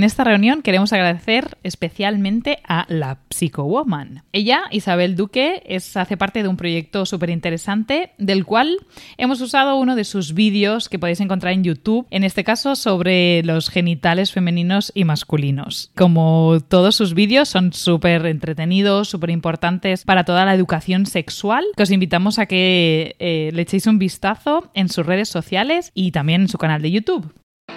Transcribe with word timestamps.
En 0.00 0.04
esta 0.04 0.24
reunión 0.24 0.62
queremos 0.62 0.94
agradecer 0.94 1.58
especialmente 1.62 2.60
a 2.66 2.86
la 2.88 3.18
Psychowoman. 3.28 4.22
Ella, 4.32 4.62
Isabel 4.70 5.14
Duque, 5.14 5.62
es, 5.66 5.94
hace 5.94 6.16
parte 6.16 6.42
de 6.42 6.48
un 6.48 6.56
proyecto 6.56 7.04
súper 7.04 7.28
interesante 7.28 8.12
del 8.16 8.46
cual 8.46 8.78
hemos 9.18 9.42
usado 9.42 9.76
uno 9.76 9.96
de 9.96 10.04
sus 10.04 10.32
vídeos 10.32 10.88
que 10.88 10.98
podéis 10.98 11.20
encontrar 11.20 11.52
en 11.52 11.64
YouTube, 11.64 12.06
en 12.08 12.24
este 12.24 12.44
caso 12.44 12.76
sobre 12.76 13.42
los 13.42 13.68
genitales 13.68 14.32
femeninos 14.32 14.90
y 14.94 15.04
masculinos. 15.04 15.92
Como 15.94 16.60
todos 16.66 16.96
sus 16.96 17.12
vídeos 17.12 17.50
son 17.50 17.74
súper 17.74 18.24
entretenidos, 18.24 19.10
súper 19.10 19.28
importantes 19.28 20.04
para 20.04 20.24
toda 20.24 20.46
la 20.46 20.54
educación 20.54 21.04
sexual, 21.04 21.66
os 21.76 21.90
invitamos 21.90 22.38
a 22.38 22.46
que 22.46 23.16
eh, 23.18 23.50
le 23.52 23.60
echéis 23.60 23.86
un 23.86 23.98
vistazo 23.98 24.70
en 24.72 24.88
sus 24.88 25.04
redes 25.04 25.28
sociales 25.28 25.92
y 25.92 26.12
también 26.12 26.40
en 26.40 26.48
su 26.48 26.56
canal 26.56 26.80
de 26.80 26.90
YouTube. 26.90 27.34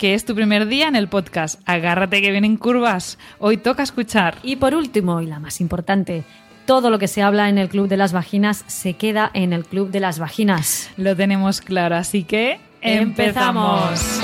que 0.00 0.14
es 0.14 0.24
tu 0.24 0.34
primer 0.34 0.66
día 0.66 0.88
en 0.88 0.96
el 0.96 1.08
podcast. 1.08 1.60
Agárrate 1.66 2.22
que 2.22 2.30
vienen 2.30 2.56
curvas. 2.56 3.18
Hoy 3.38 3.58
toca 3.58 3.82
escuchar. 3.82 4.38
Y 4.42 4.56
por 4.56 4.74
último, 4.74 5.20
y 5.20 5.26
la 5.26 5.40
más 5.40 5.60
importante, 5.60 6.24
todo 6.64 6.88
lo 6.88 6.98
que 6.98 7.06
se 7.06 7.20
habla 7.20 7.50
en 7.50 7.58
el 7.58 7.68
Club 7.68 7.86
de 7.86 7.98
las 7.98 8.14
Vaginas 8.14 8.64
se 8.66 8.94
queda 8.94 9.30
en 9.34 9.52
el 9.52 9.66
Club 9.66 9.90
de 9.90 10.00
las 10.00 10.18
Vaginas. 10.18 10.88
Lo 10.96 11.14
tenemos 11.14 11.60
claro, 11.60 11.96
así 11.96 12.24
que 12.24 12.60
empezamos. 12.80 14.22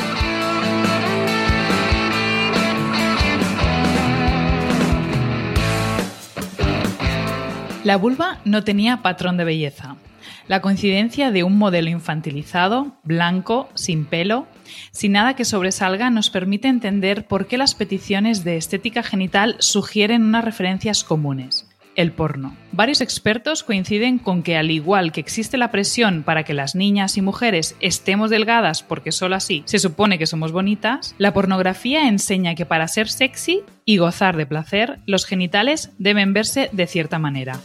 La 7.84 7.98
vulva 7.98 8.38
no 8.46 8.64
tenía 8.64 9.02
patrón 9.02 9.36
de 9.36 9.44
belleza. 9.44 9.96
La 10.48 10.62
coincidencia 10.62 11.32
de 11.32 11.44
un 11.44 11.58
modelo 11.58 11.90
infantilizado, 11.90 12.96
blanco, 13.02 13.68
sin 13.74 14.06
pelo, 14.06 14.46
sin 14.90 15.12
nada 15.12 15.34
que 15.36 15.44
sobresalga, 15.44 16.10
nos 16.10 16.30
permite 16.30 16.68
entender 16.68 17.26
por 17.26 17.46
qué 17.46 17.58
las 17.58 17.74
peticiones 17.74 18.44
de 18.44 18.56
estética 18.56 19.02
genital 19.02 19.56
sugieren 19.58 20.22
unas 20.22 20.44
referencias 20.44 21.04
comunes 21.04 21.66
el 21.96 22.12
porno. 22.12 22.56
Varios 22.72 23.00
expertos 23.00 23.64
coinciden 23.64 24.18
con 24.18 24.42
que 24.42 24.56
al 24.56 24.70
igual 24.70 25.12
que 25.12 25.20
existe 25.20 25.56
la 25.56 25.70
presión 25.70 26.22
para 26.22 26.44
que 26.44 26.54
las 26.54 26.74
niñas 26.74 27.16
y 27.16 27.22
mujeres 27.22 27.74
estemos 27.80 28.30
delgadas 28.30 28.82
porque 28.82 29.12
solo 29.12 29.34
así 29.34 29.62
se 29.66 29.78
supone 29.78 30.18
que 30.18 30.26
somos 30.26 30.52
bonitas, 30.52 31.14
la 31.18 31.32
pornografía 31.32 32.06
enseña 32.06 32.54
que 32.54 32.66
para 32.66 32.86
ser 32.86 33.08
sexy 33.08 33.62
y 33.84 33.96
gozar 33.96 34.36
de 34.36 34.46
placer, 34.46 34.98
los 35.06 35.24
genitales 35.24 35.90
deben 35.98 36.32
verse 36.32 36.68
de 36.72 36.86
cierta 36.86 37.18
manera. 37.18 37.58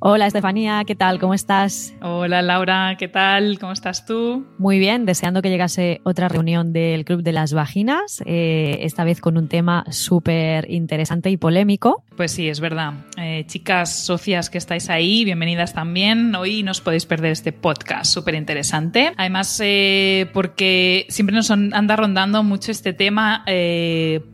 Hola 0.00 0.28
Estefanía, 0.28 0.84
¿qué 0.86 0.94
tal? 0.94 1.18
¿Cómo 1.18 1.34
estás? 1.34 1.92
Hola 2.02 2.40
Laura, 2.40 2.94
¿qué 2.96 3.08
tal? 3.08 3.58
¿Cómo 3.58 3.72
estás 3.72 4.06
tú? 4.06 4.46
Muy 4.56 4.78
bien, 4.78 5.04
deseando 5.06 5.42
que 5.42 5.50
llegase 5.50 6.00
otra 6.04 6.28
reunión 6.28 6.72
del 6.72 7.04
Club 7.04 7.24
de 7.24 7.32
las 7.32 7.52
Vaginas, 7.52 8.22
eh, 8.24 8.78
esta 8.82 9.02
vez 9.02 9.20
con 9.20 9.36
un 9.36 9.48
tema 9.48 9.84
súper 9.90 10.70
interesante 10.70 11.30
y 11.30 11.36
polémico. 11.36 12.04
Pues 12.16 12.30
sí, 12.30 12.48
es 12.48 12.60
verdad. 12.60 12.92
Eh, 13.16 13.42
chicas 13.48 13.92
socias 13.92 14.50
que 14.50 14.58
estáis 14.58 14.88
ahí, 14.88 15.24
bienvenidas 15.24 15.74
también. 15.74 16.32
Hoy 16.36 16.62
no 16.62 16.70
os 16.70 16.80
podéis 16.80 17.04
perder 17.04 17.32
este 17.32 17.52
podcast 17.52 18.04
súper 18.04 18.36
interesante. 18.36 19.12
Además, 19.16 19.60
eh, 19.64 20.30
porque 20.32 21.06
siempre 21.08 21.34
nos 21.34 21.50
anda 21.50 21.96
rondando 21.96 22.44
mucho 22.44 22.70
este 22.70 22.92
tema, 22.92 23.42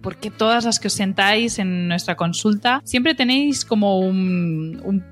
porque 0.02 0.30
todas 0.30 0.66
las 0.66 0.78
que 0.78 0.88
os 0.88 0.94
sentáis 0.94 1.58
en 1.58 1.88
nuestra 1.88 2.16
consulta 2.16 2.82
siempre 2.84 3.14
tenéis 3.14 3.64
como 3.64 3.98
un, 3.98 4.82
un 4.84 5.02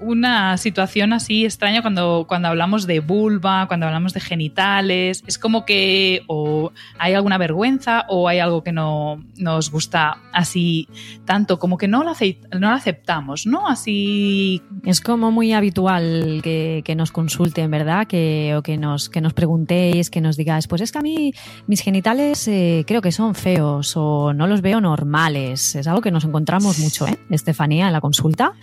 una 0.00 0.56
situación 0.56 1.12
así 1.12 1.44
extraña 1.44 1.82
cuando, 1.82 2.26
cuando 2.28 2.48
hablamos 2.48 2.86
de 2.86 3.00
vulva, 3.00 3.66
cuando 3.68 3.86
hablamos 3.86 4.12
de 4.12 4.20
genitales. 4.20 5.22
Es 5.26 5.38
como 5.38 5.64
que 5.64 6.22
o 6.26 6.72
hay 6.98 7.14
alguna 7.14 7.38
vergüenza 7.38 8.04
o 8.08 8.28
hay 8.28 8.38
algo 8.38 8.62
que 8.62 8.72
no 8.72 9.22
nos 9.36 9.70
gusta 9.70 10.18
así 10.32 10.88
tanto, 11.24 11.58
como 11.58 11.78
que 11.78 11.88
no 11.88 12.04
lo, 12.04 12.12
no 12.12 12.70
lo 12.70 12.74
aceptamos, 12.74 13.46
¿no? 13.46 13.68
Así. 13.68 14.62
Es 14.84 15.00
como 15.00 15.30
muy 15.30 15.52
habitual 15.52 16.40
que, 16.42 16.94
nos 16.96 17.12
consulten, 17.12 17.70
¿verdad? 17.70 18.06
Que, 18.06 18.54
o 18.56 18.62
que 18.62 18.76
nos, 18.76 19.08
que 19.08 19.20
nos 19.20 19.34
preguntéis, 19.34 20.10
que 20.10 20.20
nos 20.20 20.36
digáis, 20.36 20.66
pues 20.66 20.80
es 20.82 20.90
que 20.90 20.98
a 20.98 21.02
mí 21.02 21.32
mis 21.66 21.80
genitales 21.80 22.48
eh, 22.48 22.84
creo 22.86 23.02
que 23.02 23.12
son 23.12 23.34
feos 23.34 23.96
o 23.96 24.32
no 24.32 24.46
los 24.46 24.62
veo 24.62 24.80
normales. 24.80 25.74
Es 25.74 25.86
algo 25.86 26.00
que 26.00 26.10
nos 26.10 26.24
encontramos 26.24 26.78
mucho, 26.78 27.06
¿eh? 27.06 27.18
Estefanía, 27.30 27.86
en 27.86 27.92
la 27.92 28.00
consulta. 28.00 28.54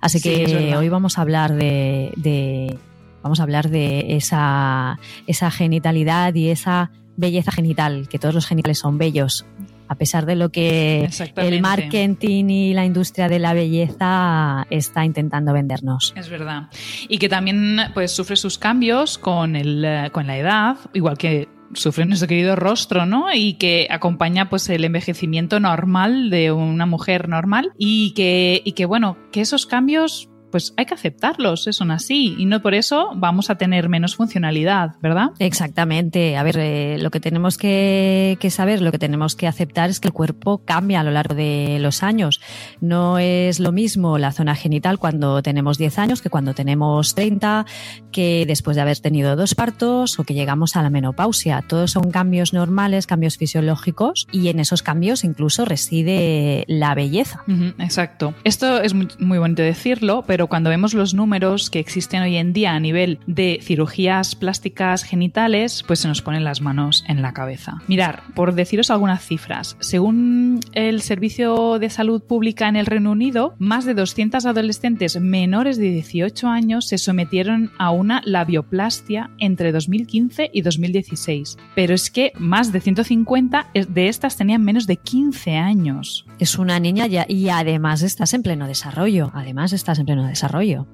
Así 0.00 0.20
que 0.20 0.74
hoy 0.84 0.90
vamos 0.90 1.18
a 1.18 1.22
hablar 1.22 1.54
de, 1.54 2.78
vamos 3.22 3.40
a 3.40 3.42
hablar 3.42 3.70
de 3.70 4.16
esa, 4.16 4.98
esa 5.26 5.50
genitalidad 5.50 6.34
y 6.34 6.50
esa 6.50 6.90
belleza 7.16 7.52
genital, 7.52 8.06
que 8.08 8.18
todos 8.18 8.34
los 8.34 8.46
genitales 8.46 8.78
son 8.78 8.98
bellos, 8.98 9.46
a 9.88 9.94
pesar 9.94 10.26
de 10.26 10.36
lo 10.36 10.50
que 10.50 11.08
el 11.36 11.60
marketing 11.62 12.44
y 12.48 12.74
la 12.74 12.84
industria 12.84 13.28
de 13.28 13.38
la 13.38 13.54
belleza 13.54 14.66
está 14.68 15.04
intentando 15.06 15.54
vendernos. 15.54 16.12
Es 16.16 16.28
verdad. 16.28 16.68
Y 17.08 17.18
que 17.18 17.30
también 17.30 17.78
pues, 17.94 18.10
sufre 18.10 18.36
sus 18.36 18.58
cambios 18.58 19.16
con, 19.16 19.56
el, 19.56 20.10
con 20.12 20.26
la 20.26 20.36
edad, 20.36 20.76
igual 20.92 21.16
que 21.16 21.48
sufre 21.72 22.04
nuestro 22.04 22.28
querido 22.28 22.56
rostro, 22.56 23.06
¿no? 23.06 23.32
Y 23.32 23.54
que 23.54 23.86
acompaña 23.90 24.50
pues 24.50 24.68
el 24.68 24.84
envejecimiento 24.84 25.60
normal 25.60 26.28
de 26.28 26.52
una 26.52 26.84
mujer 26.84 27.28
normal 27.28 27.72
y 27.78 28.12
que, 28.12 28.60
y 28.64 28.72
que 28.72 28.84
bueno, 28.84 29.16
que 29.32 29.40
esos 29.40 29.66
cambios 29.66 30.28
pues 30.54 30.72
hay 30.76 30.86
que 30.86 30.94
aceptarlos, 30.94 31.64
son 31.72 31.90
así 31.90 32.36
y 32.38 32.46
no 32.46 32.62
por 32.62 32.74
eso 32.74 33.10
vamos 33.16 33.50
a 33.50 33.56
tener 33.56 33.88
menos 33.88 34.14
funcionalidad, 34.14 34.94
¿verdad? 35.02 35.30
Exactamente. 35.40 36.36
A 36.36 36.44
ver, 36.44 36.58
eh, 36.60 36.96
lo 37.00 37.10
que 37.10 37.18
tenemos 37.18 37.58
que, 37.58 38.38
saber, 38.50 38.80
lo 38.80 38.92
que 38.92 39.00
tenemos 39.00 39.34
que 39.34 39.48
aceptar 39.48 39.90
es 39.90 39.98
que 39.98 40.06
el 40.06 40.14
cuerpo 40.14 40.58
cambia 40.64 41.00
a 41.00 41.02
lo 41.02 41.10
largo 41.10 41.34
de 41.34 41.78
los 41.80 42.04
años. 42.04 42.40
No 42.80 43.18
es 43.18 43.58
lo 43.58 43.72
mismo 43.72 44.16
la 44.16 44.30
zona 44.30 44.54
genital 44.54 45.00
cuando 45.00 45.42
tenemos 45.42 45.76
10 45.76 45.98
años 45.98 46.22
que 46.22 46.30
cuando 46.30 46.54
tenemos 46.54 47.16
30, 47.16 47.66
que 48.12 48.44
después 48.46 48.76
de 48.76 48.82
haber 48.82 49.00
tenido 49.00 49.34
dos 49.34 49.56
partos 49.56 50.20
o 50.20 50.22
que 50.22 50.34
llegamos 50.34 50.76
a 50.76 50.82
la 50.82 50.90
menopausia. 50.90 51.64
Todos 51.66 51.90
son 51.90 52.12
cambios 52.12 52.52
normales, 52.52 53.08
cambios 53.08 53.38
fisiológicos 53.38 54.28
y 54.30 54.50
en 54.50 54.60
esos 54.60 54.84
cambios 54.84 55.24
incluso 55.24 55.64
reside 55.64 56.64
la 56.68 56.94
belleza. 56.94 57.42
exacto. 57.80 58.34
Esto 58.44 58.80
es 58.80 58.94
muy, 58.94 59.08
muy 59.18 59.38
bonito 59.38 59.62
decirlo, 59.62 60.22
pero 60.28 60.43
cuando 60.48 60.70
vemos 60.70 60.94
los 60.94 61.14
números 61.14 61.70
que 61.70 61.78
existen 61.78 62.22
hoy 62.22 62.36
en 62.36 62.52
día 62.52 62.74
a 62.74 62.80
nivel 62.80 63.18
de 63.26 63.58
cirugías 63.62 64.34
plásticas 64.34 65.02
genitales, 65.02 65.82
pues 65.86 66.00
se 66.00 66.08
nos 66.08 66.22
ponen 66.22 66.44
las 66.44 66.60
manos 66.60 67.04
en 67.08 67.22
la 67.22 67.32
cabeza. 67.32 67.82
Mirar, 67.88 68.22
por 68.34 68.54
deciros 68.54 68.90
algunas 68.90 69.24
cifras, 69.24 69.76
según 69.80 70.60
el 70.72 71.02
Servicio 71.02 71.78
de 71.78 71.90
Salud 71.90 72.22
Pública 72.22 72.68
en 72.68 72.76
el 72.76 72.86
Reino 72.86 73.12
Unido, 73.12 73.54
más 73.58 73.84
de 73.84 73.94
200 73.94 74.44
adolescentes 74.46 75.20
menores 75.20 75.78
de 75.78 75.90
18 75.90 76.48
años 76.48 76.88
se 76.88 76.98
sometieron 76.98 77.70
a 77.78 77.90
una 77.90 78.22
labioplastia 78.24 79.30
entre 79.38 79.72
2015 79.72 80.50
y 80.52 80.62
2016. 80.62 81.56
Pero 81.74 81.94
es 81.94 82.10
que 82.10 82.32
más 82.38 82.72
de 82.72 82.80
150 82.80 83.70
de 83.88 84.08
estas 84.08 84.36
tenían 84.36 84.62
menos 84.62 84.86
de 84.86 84.96
15 84.96 85.56
años. 85.56 86.26
Es 86.38 86.58
una 86.58 86.78
niña 86.80 87.06
ya, 87.06 87.26
y 87.28 87.48
además 87.48 88.02
estás 88.02 88.34
en 88.34 88.42
pleno 88.42 88.66
desarrollo. 88.66 89.30
Además 89.34 89.72
estás 89.72 89.98
en 89.98 90.06
pleno 90.06 90.26
desarrollo 90.26 90.33
desarrollo 90.34 90.86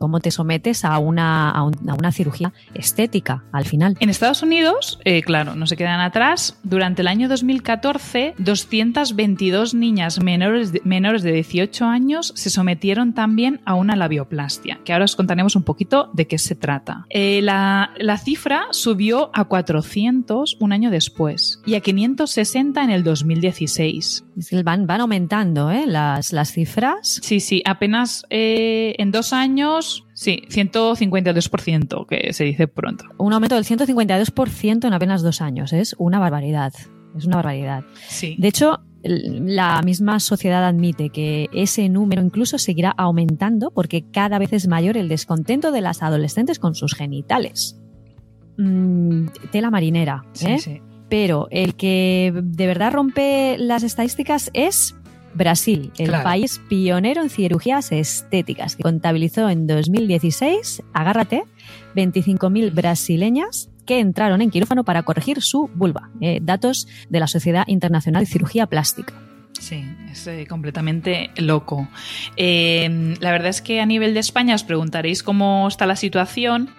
cómo 0.00 0.18
te 0.20 0.32
sometes 0.32 0.84
a 0.84 0.98
una, 0.98 1.50
a, 1.50 1.62
una 1.62 2.10
cirugía 2.10 2.52
estética 2.74 3.44
al 3.52 3.66
final. 3.66 3.96
En 4.00 4.08
Estados 4.08 4.42
Unidos, 4.42 4.98
eh, 5.04 5.22
claro, 5.22 5.54
no 5.54 5.66
se 5.66 5.76
quedan 5.76 6.00
atrás, 6.00 6.58
durante 6.64 7.02
el 7.02 7.08
año 7.08 7.28
2014, 7.28 8.34
222 8.38 9.74
niñas 9.74 10.20
menores 10.20 10.72
de, 10.72 10.80
menores 10.84 11.22
de 11.22 11.32
18 11.32 11.84
años 11.84 12.32
se 12.34 12.50
sometieron 12.50 13.12
también 13.12 13.60
a 13.66 13.74
una 13.74 13.94
labioplastia, 13.94 14.80
que 14.84 14.92
ahora 14.92 15.04
os 15.04 15.14
contaremos 15.14 15.54
un 15.54 15.62
poquito 15.62 16.10
de 16.14 16.26
qué 16.26 16.38
se 16.38 16.54
trata. 16.54 17.04
Eh, 17.10 17.40
la, 17.42 17.92
la 17.98 18.16
cifra 18.16 18.68
subió 18.70 19.30
a 19.34 19.44
400 19.44 20.56
un 20.60 20.72
año 20.72 20.90
después 20.90 21.60
y 21.66 21.74
a 21.74 21.80
560 21.80 22.82
en 22.82 22.90
el 22.90 23.04
2016. 23.04 24.24
Van, 24.64 24.86
van 24.86 25.02
aumentando 25.02 25.70
¿eh? 25.70 25.84
las, 25.86 26.32
las 26.32 26.52
cifras. 26.52 27.20
Sí, 27.22 27.40
sí, 27.40 27.62
apenas 27.66 28.24
eh, 28.30 28.94
en 28.98 29.10
dos 29.10 29.32
años 29.32 29.89
Sí, 30.20 30.42
152%, 30.50 32.06
que 32.06 32.34
se 32.34 32.44
dice 32.44 32.68
pronto. 32.68 33.06
Un 33.16 33.32
aumento 33.32 33.54
del 33.54 33.64
152% 33.64 34.86
en 34.86 34.92
apenas 34.92 35.22
dos 35.22 35.40
años. 35.40 35.72
Es 35.72 35.96
una 35.96 36.18
barbaridad. 36.18 36.74
Es 37.16 37.24
una 37.24 37.36
barbaridad. 37.36 37.84
Sí. 38.06 38.36
De 38.38 38.48
hecho, 38.48 38.80
la 39.02 39.80
misma 39.80 40.20
sociedad 40.20 40.62
admite 40.66 41.08
que 41.08 41.48
ese 41.54 41.88
número 41.88 42.22
incluso 42.22 42.58
seguirá 42.58 42.90
aumentando 42.90 43.70
porque 43.70 44.04
cada 44.10 44.38
vez 44.38 44.52
es 44.52 44.68
mayor 44.68 44.98
el 44.98 45.08
descontento 45.08 45.72
de 45.72 45.80
las 45.80 46.02
adolescentes 46.02 46.58
con 46.58 46.74
sus 46.74 46.94
genitales. 46.94 47.80
Mm, 48.58 49.28
tela 49.50 49.70
marinera, 49.70 50.26
¿eh? 50.42 50.58
Sí, 50.58 50.58
sí. 50.58 50.82
Pero 51.08 51.48
el 51.50 51.76
que 51.76 52.30
de 52.44 52.66
verdad 52.66 52.92
rompe 52.92 53.56
las 53.58 53.84
estadísticas 53.84 54.50
es 54.52 54.99
Brasil, 55.34 55.92
el 55.98 56.08
Claro. 56.08 56.24
país 56.24 56.60
pionero 56.68 57.22
en 57.22 57.30
cirugías 57.30 57.92
estéticas, 57.92 58.76
que 58.76 58.82
contabilizó 58.82 59.48
en 59.48 59.66
2016, 59.66 60.82
agárrate, 60.92 61.44
25.000 61.94 62.70
brasileñas 62.72 63.68
que 63.86 63.98
entraron 63.98 64.40
en 64.42 64.50
quirófano 64.50 64.84
para 64.84 65.02
corregir 65.02 65.42
su 65.42 65.68
vulva. 65.74 66.10
Eh, 66.20 66.40
datos 66.42 66.86
de 67.08 67.20
la 67.20 67.26
Sociedad 67.26 67.64
Internacional 67.66 68.24
de 68.24 68.30
Cirugía 68.30 68.66
Plástica. 68.66 69.14
Sí, 69.58 69.84
es 70.10 70.26
eh, 70.26 70.46
completamente 70.48 71.30
loco. 71.36 71.88
Eh, 72.36 73.14
la 73.20 73.30
verdad 73.30 73.48
es 73.48 73.60
que 73.60 73.80
a 73.80 73.86
nivel 73.86 74.14
de 74.14 74.20
España 74.20 74.54
os 74.54 74.64
preguntaréis 74.64 75.22
cómo 75.22 75.66
está 75.68 75.86
la 75.86 75.96
situación. 75.96 76.70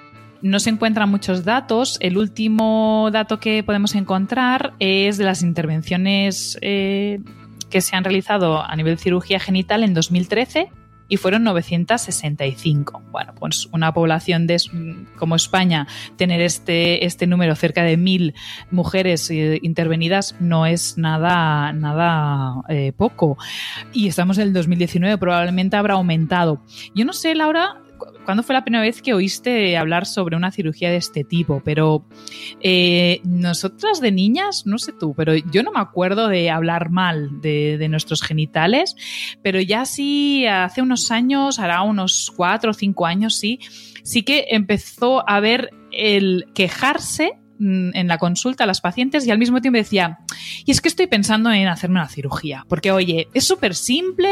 No 0.42 0.60
se 0.60 0.72
encuentran 0.72 1.10
muchos 1.10 1.44
datos. 1.46 1.98
El 2.00 2.18
último 2.18 3.10
dato 3.12 3.40
que 3.40 3.62
podemos 3.64 3.94
encontrar 3.94 4.74
es 4.80 5.18
de 5.18 5.26
las 5.26 5.44
intervenciones 5.44 6.58
eh, 6.62 7.20
que 7.72 7.82
se 7.82 7.96
han 7.96 8.04
realizado 8.04 8.62
a 8.62 8.76
nivel 8.76 9.00
cirugía 9.00 9.40
genital 9.40 9.84
en 9.84 9.96
2013 9.96 10.70
y 11.12 11.18
fueron 11.18 11.44
965. 11.44 13.04
Bueno, 13.12 13.36
pues 13.36 13.68
una 13.74 13.94
población 13.94 14.48
de, 14.48 14.62
como 15.18 15.36
España, 15.36 15.86
tener 16.16 16.40
este, 16.40 17.06
este 17.06 17.28
número 17.28 17.54
cerca 17.56 17.84
de 17.84 17.98
mil 17.98 18.34
mujeres 18.72 19.30
eh, 19.30 19.60
intervenidas 19.62 20.38
no 20.40 20.66
es 20.66 20.98
nada, 20.98 21.74
nada 21.74 22.62
eh, 22.70 22.94
poco. 22.96 23.38
Y 23.92 24.08
estamos 24.08 24.38
en 24.38 24.48
el 24.48 24.54
2019, 24.54 25.18
probablemente 25.18 25.76
habrá 25.76 25.96
aumentado. 25.96 26.64
Yo 26.96 27.04
no 27.04 27.12
sé, 27.12 27.36
Laura, 27.36 27.82
¿cuándo 28.32 28.44
fue 28.44 28.54
la 28.54 28.64
primera 28.64 28.82
vez 28.82 29.02
que 29.02 29.14
oíste 29.14 29.76
hablar 29.76 30.06
sobre 30.06 30.38
una 30.38 30.52
cirugía 30.52 30.90
de 30.90 30.96
este 30.96 31.26
tipo? 31.26 31.62
Pero 31.66 32.06
eh, 32.62 33.20
nosotras 33.26 34.00
de 34.00 34.14
niñas, 34.14 34.66
no 34.66 34.78
sé 34.78 34.94
tú, 34.98 35.14
pero 35.14 35.36
yo 35.36 35.64
no 35.64 35.74
me 35.74 35.82
acuerdo 35.82 36.30
de 36.30 36.50
hablar 36.50 36.92
mal 36.92 37.42
de, 37.42 37.78
de 37.78 37.90
nuestros 37.90 38.22
genitales, 38.22 38.96
pero 39.44 39.60
ya 39.60 39.84
sí, 39.84 40.46
hace 40.46 40.82
unos 40.82 41.12
años, 41.12 41.60
hará 41.60 41.82
unos 41.82 42.32
cuatro 42.34 42.72
o 42.72 42.74
cinco 42.74 43.06
años, 43.06 43.36
sí, 43.36 43.60
sí 44.02 44.24
que 44.24 44.46
empezó 44.52 45.30
a 45.30 45.42
ver 45.42 45.72
el 45.92 46.46
quejarse 46.56 47.41
en 47.62 48.08
la 48.08 48.18
consulta 48.18 48.64
a 48.64 48.68
las 48.68 48.82
pacientes 48.82 49.26
y 49.26 49.32
al 49.32 49.38
mismo 49.38 49.62
tiempo 49.62 49.78
decía, 49.78 50.20
y 50.66 50.72
es 50.72 50.82
que 50.82 50.88
estoy 50.88 51.08
pensando 51.08 51.52
en 51.52 51.68
hacerme 51.68 52.00
una 52.00 52.08
cirugía, 52.08 52.66
porque 52.68 52.92
oye, 52.92 53.28
es 53.34 53.46
súper 53.46 53.76
simple, 53.76 54.30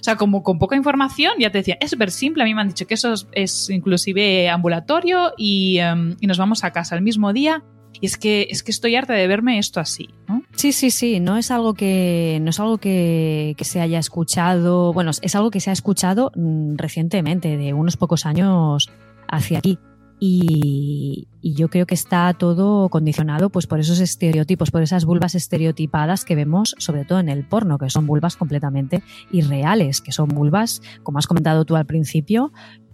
o 0.00 0.02
sea, 0.02 0.16
como 0.16 0.42
con 0.42 0.58
poca 0.58 0.76
información, 0.76 1.34
ya 1.38 1.50
te 1.50 1.58
decía, 1.58 1.76
es 1.80 1.90
súper 1.90 2.10
simple, 2.10 2.42
a 2.42 2.46
mí 2.46 2.54
me 2.54 2.60
han 2.60 2.68
dicho 2.68 2.86
que 2.86 2.94
eso 2.94 3.12
es, 3.12 3.28
es 3.32 3.70
inclusive 3.70 4.48
ambulatorio 4.48 5.32
y, 5.36 5.78
em, 5.78 6.16
y 6.20 6.26
nos 6.26 6.38
vamos 6.38 6.64
a 6.64 6.72
casa 6.72 6.96
el 6.96 7.02
mismo 7.02 7.32
día. 7.32 7.62
Y 8.00 8.06
es 8.06 8.16
que, 8.16 8.48
es 8.50 8.64
que 8.64 8.72
estoy 8.72 8.96
harta 8.96 9.12
de 9.12 9.26
verme 9.28 9.56
esto 9.56 9.78
así. 9.78 10.08
Sí, 10.56 10.72
sí, 10.72 10.90
sí, 10.90 11.20
no 11.20 11.36
es 11.36 11.52
algo 11.52 11.74
que, 11.74 12.40
no 12.42 12.50
es 12.50 12.58
algo 12.58 12.78
que, 12.78 13.54
que 13.56 13.64
se 13.64 13.80
haya 13.80 14.00
escuchado, 14.00 14.92
bueno, 14.92 15.12
es 15.22 15.34
algo 15.36 15.52
que 15.52 15.60
se 15.60 15.70
ha 15.70 15.72
escuchado 15.72 16.32
mm, 16.34 16.74
recientemente, 16.74 17.56
de 17.56 17.72
unos 17.72 17.96
pocos 17.96 18.26
años 18.26 18.90
hacia 19.28 19.58
aquí. 19.58 19.78
Y, 20.20 21.28
yo 21.42 21.68
creo 21.68 21.86
que 21.86 21.94
está 21.94 22.32
todo 22.32 22.88
condicionado 22.88 23.50
pues 23.50 23.66
por 23.66 23.78
esos 23.78 24.00
estereotipos, 24.00 24.70
por 24.70 24.82
esas 24.82 25.04
vulvas 25.04 25.34
estereotipadas 25.34 26.24
que 26.24 26.34
vemos 26.34 26.74
sobre 26.78 27.04
todo 27.04 27.20
en 27.20 27.28
el 27.28 27.44
porno, 27.46 27.76
que 27.76 27.90
son 27.90 28.06
vulvas 28.06 28.36
completamente 28.36 29.02
irreales, 29.30 30.00
que 30.00 30.10
son 30.10 30.28
vulvas, 30.28 30.80
como 31.02 31.18
has 31.18 31.26
comentado 31.26 31.66
tú 31.66 31.76
al 31.76 31.84
principio, 31.84 32.50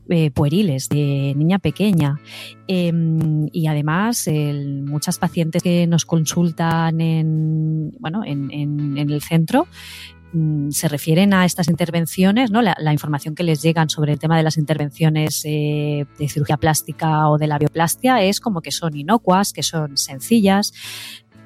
eh, 0.08 0.32
pueriles, 0.32 0.88
de 0.88 1.34
niña 1.36 1.60
pequeña. 1.60 2.18
Eh, 2.66 2.92
y 3.52 3.68
además, 3.68 4.28
muchas 4.84 5.18
pacientes 5.18 5.62
que 5.62 5.86
nos 5.86 6.04
consultan 6.04 7.00
en, 7.00 7.92
bueno, 8.00 8.24
en, 8.24 8.98
el 8.98 9.22
centro 9.22 9.68
se 10.70 10.88
refieren 10.88 11.34
a 11.34 11.44
estas 11.44 11.68
intervenciones, 11.68 12.50
¿no? 12.50 12.62
La, 12.62 12.76
la 12.78 12.92
información 12.92 13.34
que 13.34 13.42
les 13.42 13.62
llegan 13.62 13.90
sobre 13.90 14.12
el 14.12 14.18
tema 14.18 14.36
de 14.36 14.42
las 14.42 14.58
intervenciones 14.58 15.42
eh, 15.44 16.06
de 16.18 16.28
cirugía 16.28 16.56
plástica 16.56 17.28
o 17.28 17.38
de 17.38 17.46
la 17.46 17.58
bioplastia 17.58 18.22
es 18.22 18.40
como 18.40 18.62
que 18.62 18.70
son 18.70 18.96
inocuas, 18.96 19.52
que 19.52 19.62
son 19.62 19.96
sencillas. 19.96 20.72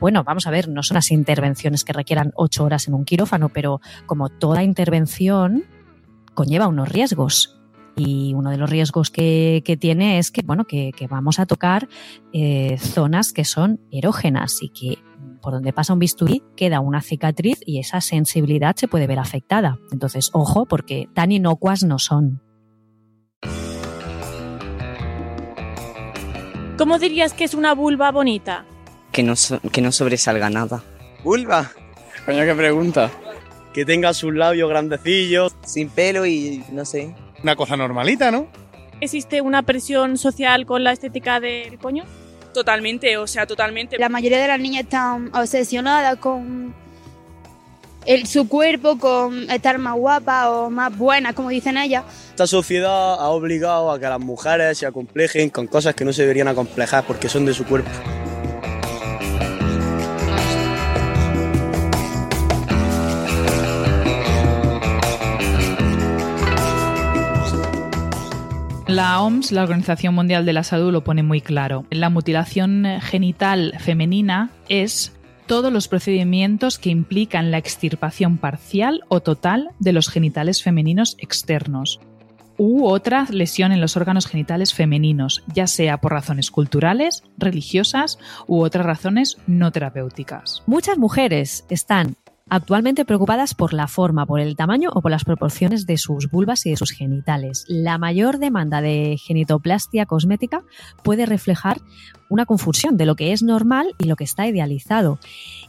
Bueno, 0.00 0.22
vamos 0.24 0.46
a 0.46 0.50
ver, 0.50 0.68
no 0.68 0.82
son 0.82 0.96
las 0.96 1.10
intervenciones 1.10 1.84
que 1.84 1.92
requieran 1.92 2.32
ocho 2.34 2.64
horas 2.64 2.88
en 2.88 2.94
un 2.94 3.04
quirófano, 3.04 3.48
pero 3.48 3.80
como 4.06 4.28
toda 4.28 4.62
intervención 4.62 5.64
conlleva 6.34 6.68
unos 6.68 6.88
riesgos. 6.88 7.63
Y 7.96 8.34
uno 8.34 8.50
de 8.50 8.56
los 8.56 8.68
riesgos 8.68 9.10
que, 9.10 9.62
que 9.64 9.76
tiene 9.76 10.18
es 10.18 10.30
que, 10.30 10.42
bueno, 10.44 10.64
que, 10.64 10.90
que 10.96 11.06
vamos 11.06 11.38
a 11.38 11.46
tocar 11.46 11.88
eh, 12.32 12.76
zonas 12.78 13.32
que 13.32 13.44
son 13.44 13.80
erógenas 13.90 14.58
y 14.62 14.68
que 14.70 14.98
por 15.40 15.52
donde 15.52 15.72
pasa 15.72 15.92
un 15.92 15.98
bisturí 15.98 16.42
queda 16.56 16.80
una 16.80 17.02
cicatriz 17.02 17.60
y 17.64 17.78
esa 17.78 18.00
sensibilidad 18.00 18.74
se 18.76 18.88
puede 18.88 19.06
ver 19.06 19.18
afectada. 19.18 19.78
Entonces, 19.92 20.30
ojo, 20.32 20.66
porque 20.66 21.08
tan 21.14 21.30
inocuas 21.32 21.84
no 21.84 21.98
son. 21.98 22.40
¿Cómo 26.78 26.98
dirías 26.98 27.32
que 27.32 27.44
es 27.44 27.54
una 27.54 27.74
vulva 27.74 28.10
bonita? 28.10 28.64
Que 29.12 29.22
no, 29.22 29.36
so- 29.36 29.60
que 29.72 29.80
no 29.80 29.92
sobresalga 29.92 30.50
nada. 30.50 30.82
Vulva, 31.22 31.70
Coño, 32.26 32.44
qué 32.44 32.54
pregunta. 32.54 33.10
que 33.72 33.84
tenga 33.84 34.12
sus 34.14 34.34
labios 34.34 34.68
grandecillos. 34.70 35.54
Sin 35.64 35.88
pelo 35.90 36.26
y 36.26 36.64
no 36.72 36.84
sé. 36.84 37.14
Una 37.44 37.56
cosa 37.56 37.76
normalita, 37.76 38.30
¿no? 38.30 38.46
¿Existe 39.02 39.42
una 39.42 39.62
presión 39.62 40.16
social 40.16 40.64
con 40.64 40.82
la 40.82 40.92
estética 40.92 41.40
del 41.40 41.78
coño? 41.78 42.04
Totalmente, 42.54 43.18
o 43.18 43.26
sea, 43.26 43.46
totalmente. 43.46 43.98
La 43.98 44.08
mayoría 44.08 44.40
de 44.40 44.48
las 44.48 44.58
niñas 44.58 44.84
están 44.84 45.30
obsesionadas 45.34 46.16
con 46.16 46.74
el, 48.06 48.26
su 48.26 48.48
cuerpo, 48.48 48.98
con 48.98 49.50
estar 49.50 49.76
más 49.76 49.94
guapa 49.94 50.48
o 50.48 50.70
más 50.70 50.96
buena, 50.96 51.34
como 51.34 51.50
dicen 51.50 51.76
ellas. 51.76 52.04
Esta 52.30 52.46
sociedad 52.46 53.12
ha 53.20 53.28
obligado 53.28 53.92
a 53.92 54.00
que 54.00 54.06
las 54.06 54.20
mujeres 54.20 54.78
se 54.78 54.86
acomplejen 54.86 55.50
con 55.50 55.66
cosas 55.66 55.94
que 55.94 56.06
no 56.06 56.14
se 56.14 56.22
deberían 56.22 56.48
acomplejar 56.48 57.04
porque 57.04 57.28
son 57.28 57.44
de 57.44 57.52
su 57.52 57.66
cuerpo. 57.66 57.90
La 68.94 69.20
OMS, 69.20 69.50
la 69.50 69.64
Organización 69.64 70.14
Mundial 70.14 70.46
de 70.46 70.52
la 70.52 70.62
Salud, 70.62 70.92
lo 70.92 71.02
pone 71.02 71.24
muy 71.24 71.40
claro. 71.40 71.84
La 71.90 72.10
mutilación 72.10 72.86
genital 73.00 73.74
femenina 73.80 74.50
es 74.68 75.12
todos 75.46 75.72
los 75.72 75.88
procedimientos 75.88 76.78
que 76.78 76.90
implican 76.90 77.50
la 77.50 77.58
extirpación 77.58 78.38
parcial 78.38 79.02
o 79.08 79.18
total 79.18 79.70
de 79.80 79.92
los 79.92 80.08
genitales 80.08 80.62
femeninos 80.62 81.16
externos 81.18 81.98
u 82.56 82.86
otra 82.86 83.26
lesión 83.30 83.72
en 83.72 83.80
los 83.80 83.96
órganos 83.96 84.28
genitales 84.28 84.72
femeninos, 84.74 85.42
ya 85.52 85.66
sea 85.66 85.98
por 85.98 86.12
razones 86.12 86.52
culturales, 86.52 87.24
religiosas 87.36 88.20
u 88.46 88.60
otras 88.60 88.86
razones 88.86 89.38
no 89.48 89.72
terapéuticas. 89.72 90.62
Muchas 90.66 90.98
mujeres 90.98 91.64
están 91.68 92.14
actualmente 92.48 93.04
preocupadas 93.04 93.54
por 93.54 93.72
la 93.72 93.88
forma, 93.88 94.26
por 94.26 94.40
el 94.40 94.56
tamaño 94.56 94.90
o 94.92 95.00
por 95.00 95.10
las 95.10 95.24
proporciones 95.24 95.86
de 95.86 95.96
sus 95.96 96.30
vulvas 96.30 96.66
y 96.66 96.70
de 96.70 96.76
sus 96.76 96.92
genitales. 96.92 97.64
La 97.68 97.98
mayor 97.98 98.38
demanda 98.38 98.80
de 98.80 99.16
genitoplastia 99.18 100.06
cosmética 100.06 100.62
puede 101.02 101.26
reflejar 101.26 101.80
una 102.28 102.46
confusión 102.46 102.96
de 102.96 103.06
lo 103.06 103.16
que 103.16 103.32
es 103.32 103.42
normal 103.42 103.94
y 103.98 104.04
lo 104.04 104.16
que 104.16 104.24
está 104.24 104.46
idealizado. 104.46 105.18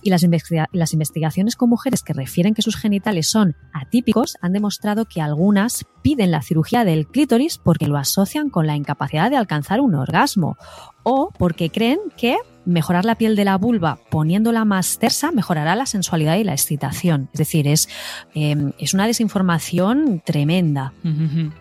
Y 0.02 0.10
las, 0.10 0.26
las 0.72 0.94
investigaciones 0.94 1.56
con 1.56 1.70
mujeres 1.70 2.02
que 2.02 2.14
refieren 2.14 2.54
que 2.54 2.62
sus 2.62 2.76
genitales 2.76 3.28
son 3.28 3.56
atípicos 3.74 4.38
han 4.42 4.54
demostrado 4.54 5.06
que 5.06 5.22
algunas 5.22 5.86
piden 6.02 6.32
la 6.32 6.42
cirugía 6.42 6.84
del 6.84 7.08
clítoris 7.08 7.58
porque 7.58 7.88
lo 7.88 7.98
asocian 7.98 8.50
con 8.50 8.68
la 8.68 8.76
incapacidad 8.76 9.30
de 9.30 9.38
alcanzar 9.38 9.80
un 9.80 9.96
orgasmo 9.96 10.58
o 11.04 11.32
porque 11.38 11.70
creen 11.70 12.00
que 12.18 12.38
mejorar 12.66 13.06
la 13.06 13.16
piel 13.16 13.36
de 13.36 13.46
la 13.46 13.58
vulva 13.58 14.00
poniéndola 14.10 14.66
más 14.66 15.00
tersa 15.00 15.32
mejorará 15.32 15.76
la 15.76 15.86
sensualidad 15.86 16.38
y 16.38 16.44
la 16.44 16.54
excitación. 16.54 17.30
Es 17.34 17.40
decir, 17.40 17.68
es, 17.68 17.90
eh, 18.34 18.56
es 18.80 18.94
una 18.94 19.08
desinformación 19.08 20.22
tremenda. 20.26 20.94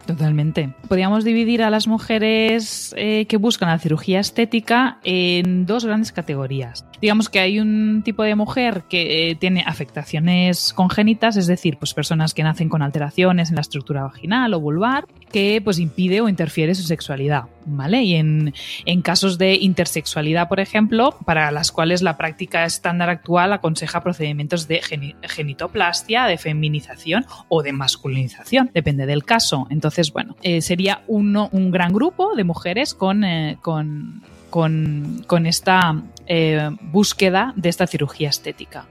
Totalmente. 0.06 0.74
Podríamos 0.88 1.24
dividir 1.24 1.62
a 1.62 1.70
las 1.70 1.86
mujeres 1.86 2.94
eh, 2.96 3.26
que 3.26 3.36
buscan 3.36 3.68
la 3.68 3.78
cirugía 3.78 4.20
estética 4.20 4.98
en 5.04 5.66
dos 5.66 5.84
grandes 5.84 6.12
categorías. 6.12 6.84
Digamos 7.00 7.28
que 7.28 7.40
hay 7.40 7.60
un 7.60 8.02
tipo 8.04 8.22
de 8.22 8.34
mujer 8.34 8.84
que 8.88 9.30
eh, 9.30 9.34
tiene 9.34 9.64
afectaciones 9.66 10.72
congénitas, 10.72 11.36
es 11.36 11.46
decir, 11.46 11.76
pues 11.78 11.94
personas 11.94 12.34
que 12.34 12.42
nacen 12.42 12.68
con 12.68 12.82
alteraciones 12.82 13.48
en 13.48 13.56
la 13.56 13.60
estructura 13.60 14.02
vaginal 14.02 14.54
o 14.54 14.60
vulvar, 14.60 15.06
que 15.30 15.60
pues 15.62 15.78
impide 15.78 16.20
o 16.20 16.28
interfiere 16.28 16.74
su 16.74 16.82
sexualidad, 16.82 17.44
¿vale? 17.66 18.02
Y 18.02 18.14
en, 18.14 18.54
en 18.84 19.02
casos 19.02 19.38
de 19.38 19.54
intersexualidad, 19.54 20.48
por 20.48 20.60
ejemplo, 20.60 21.16
para 21.24 21.50
las 21.50 21.72
cuales 21.72 22.02
la 22.02 22.16
práctica 22.16 22.64
estándar 22.64 23.10
actual 23.10 23.52
aconseja 23.52 24.02
procedimientos 24.02 24.68
de 24.68 24.80
geni- 24.80 25.14
genitoplastia, 25.22 26.26
de 26.26 26.38
feminización 26.38 27.26
o 27.48 27.62
de 27.62 27.72
masculinización, 27.72 28.70
depende 28.72 29.06
del 29.06 29.24
caso. 29.24 29.66
Entonces, 29.70 30.12
bueno, 30.12 30.36
eh, 30.42 30.60
sería 30.60 31.02
uno, 31.08 31.48
un 31.52 31.70
gran 31.70 31.92
grupo 31.92 32.34
de 32.36 32.44
mujeres 32.44 32.94
con, 32.94 33.24
eh, 33.24 33.58
con, 33.60 34.22
con, 34.50 35.24
con 35.26 35.46
esta 35.46 36.00
eh, 36.26 36.70
búsqueda 36.80 37.52
de 37.56 37.68
esta 37.68 37.86
cirugía 37.86 38.28
estética. 38.28 38.86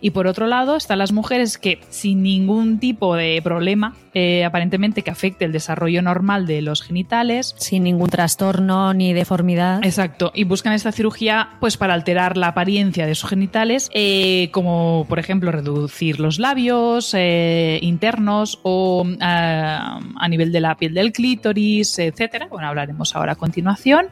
Y 0.00 0.10
por 0.10 0.26
otro 0.26 0.46
lado 0.46 0.76
están 0.76 0.98
las 0.98 1.12
mujeres 1.12 1.58
que 1.58 1.80
sin 1.90 2.22
ningún 2.22 2.78
tipo 2.78 3.14
de 3.14 3.40
problema, 3.42 3.94
eh, 4.14 4.44
aparentemente 4.44 5.02
que 5.02 5.10
afecte 5.10 5.44
el 5.44 5.52
desarrollo 5.52 6.02
normal 6.02 6.46
de 6.46 6.62
los 6.62 6.82
genitales, 6.82 7.54
Sin 7.58 7.84
ningún 7.84 8.10
trastorno 8.10 8.94
ni 8.94 9.12
deformidad. 9.12 9.84
Exacto, 9.84 10.32
y 10.34 10.44
buscan 10.44 10.72
esta 10.72 10.92
cirugía 10.92 11.50
pues 11.60 11.76
para 11.76 11.94
alterar 11.94 12.36
la 12.36 12.48
apariencia 12.48 13.06
de 13.06 13.14
sus 13.14 13.30
genitales, 13.30 13.90
eh, 13.94 14.48
como 14.52 15.06
por 15.08 15.18
ejemplo 15.18 15.50
reducir 15.50 16.20
los 16.20 16.38
labios 16.38 17.14
eh, 17.14 17.78
internos 17.82 18.60
o 18.62 19.06
a 19.20 20.28
nivel 20.28 20.52
de 20.52 20.60
la 20.60 20.76
piel 20.76 20.94
del 20.94 21.12
clítoris, 21.12 21.98
etcétera. 21.98 22.48
Bueno, 22.50 22.68
hablaremos 22.68 23.14
ahora 23.14 23.32
a 23.32 23.36
continuación, 23.36 24.06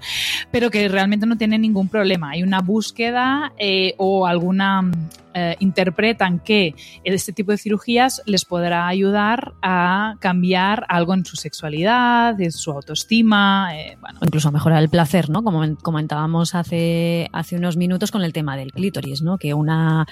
pero 0.51 0.71
que 0.71 0.89
realmente 0.89 1.27
no 1.27 1.37
tienen 1.37 1.63
ningún 1.63 1.89
problema. 1.89 2.31
Hay 2.31 2.43
una 2.43 2.61
búsqueda 2.61 3.53
o 3.99 4.27
alguna 4.27 4.91
eh, 5.33 5.57
interpretan 5.61 6.41
que 6.41 6.75
este 7.05 7.33
tipo 7.33 7.53
de 7.53 7.59
cirugías 7.59 8.23
les 8.27 8.45
podrá 8.45 8.89
ayudar 8.89 9.53
a 9.63 10.17
cambiar 10.19 10.87
algo 10.89 11.15
en 11.15 11.25
su 11.25 11.37
sexualidad, 11.37 12.41
en 12.41 12.51
su 12.51 12.73
autoestima, 12.73 13.69
eh, 13.77 13.97
bueno, 14.01 14.19
o 14.21 14.25
incluso 14.25 14.51
mejorar 14.51 14.83
el 14.83 14.89
placer, 14.89 15.31
¿no? 15.31 15.45
Como 15.45 15.77
comentábamos 15.83 16.55
hace, 16.55 17.29
hace 17.33 17.57
unos 17.57 17.77
minutos 17.77 18.11
con 18.11 18.23
el 18.23 18.33
tema 18.33 18.57
del 18.57 18.73
clítoris, 18.73 19.23
¿no? 19.23 19.39
Que 19.39 19.55
una, 19.55 20.07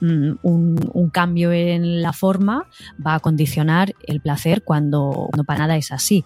mm, 0.00 0.32
un, 0.42 0.90
un 0.92 1.10
cambio 1.10 1.52
en 1.52 2.00
la 2.00 2.12
forma 2.12 2.66
va 3.04 3.14
a 3.14 3.20
condicionar 3.20 3.94
el 4.06 4.20
placer 4.20 4.62
cuando, 4.64 5.28
cuando 5.30 5.44
para 5.44 5.60
nada 5.60 5.76
es 5.76 5.92
así. 5.92 6.24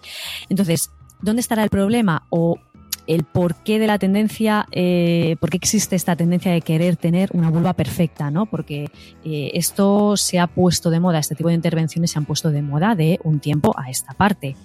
Entonces, 0.49 0.91
¿dónde 1.21 1.41
estará 1.41 1.63
el 1.63 1.69
problema? 1.69 2.23
O 2.29 2.59
el 3.07 3.23
porqué 3.23 3.79
de 3.79 3.87
la 3.87 3.97
tendencia, 3.97 4.67
eh, 4.71 5.37
por 5.39 5.49
qué 5.49 5.57
existe 5.57 5.95
esta 5.95 6.15
tendencia 6.15 6.51
de 6.51 6.61
querer 6.61 6.97
tener 6.97 7.29
una 7.33 7.49
vulva 7.49 7.73
perfecta, 7.73 8.29
¿no? 8.29 8.45
Porque 8.45 8.89
eh, 9.23 9.51
esto 9.53 10.17
se 10.17 10.39
ha 10.39 10.47
puesto 10.47 10.89
de 10.89 10.99
moda, 10.99 11.19
este 11.19 11.35
tipo 11.35 11.49
de 11.49 11.55
intervenciones 11.55 12.11
se 12.11 12.19
han 12.19 12.25
puesto 12.25 12.51
de 12.51 12.61
moda 12.61 12.95
de 12.95 13.19
un 13.23 13.39
tiempo 13.39 13.73
a 13.77 13.89
esta 13.89 14.13
parte. 14.13 14.55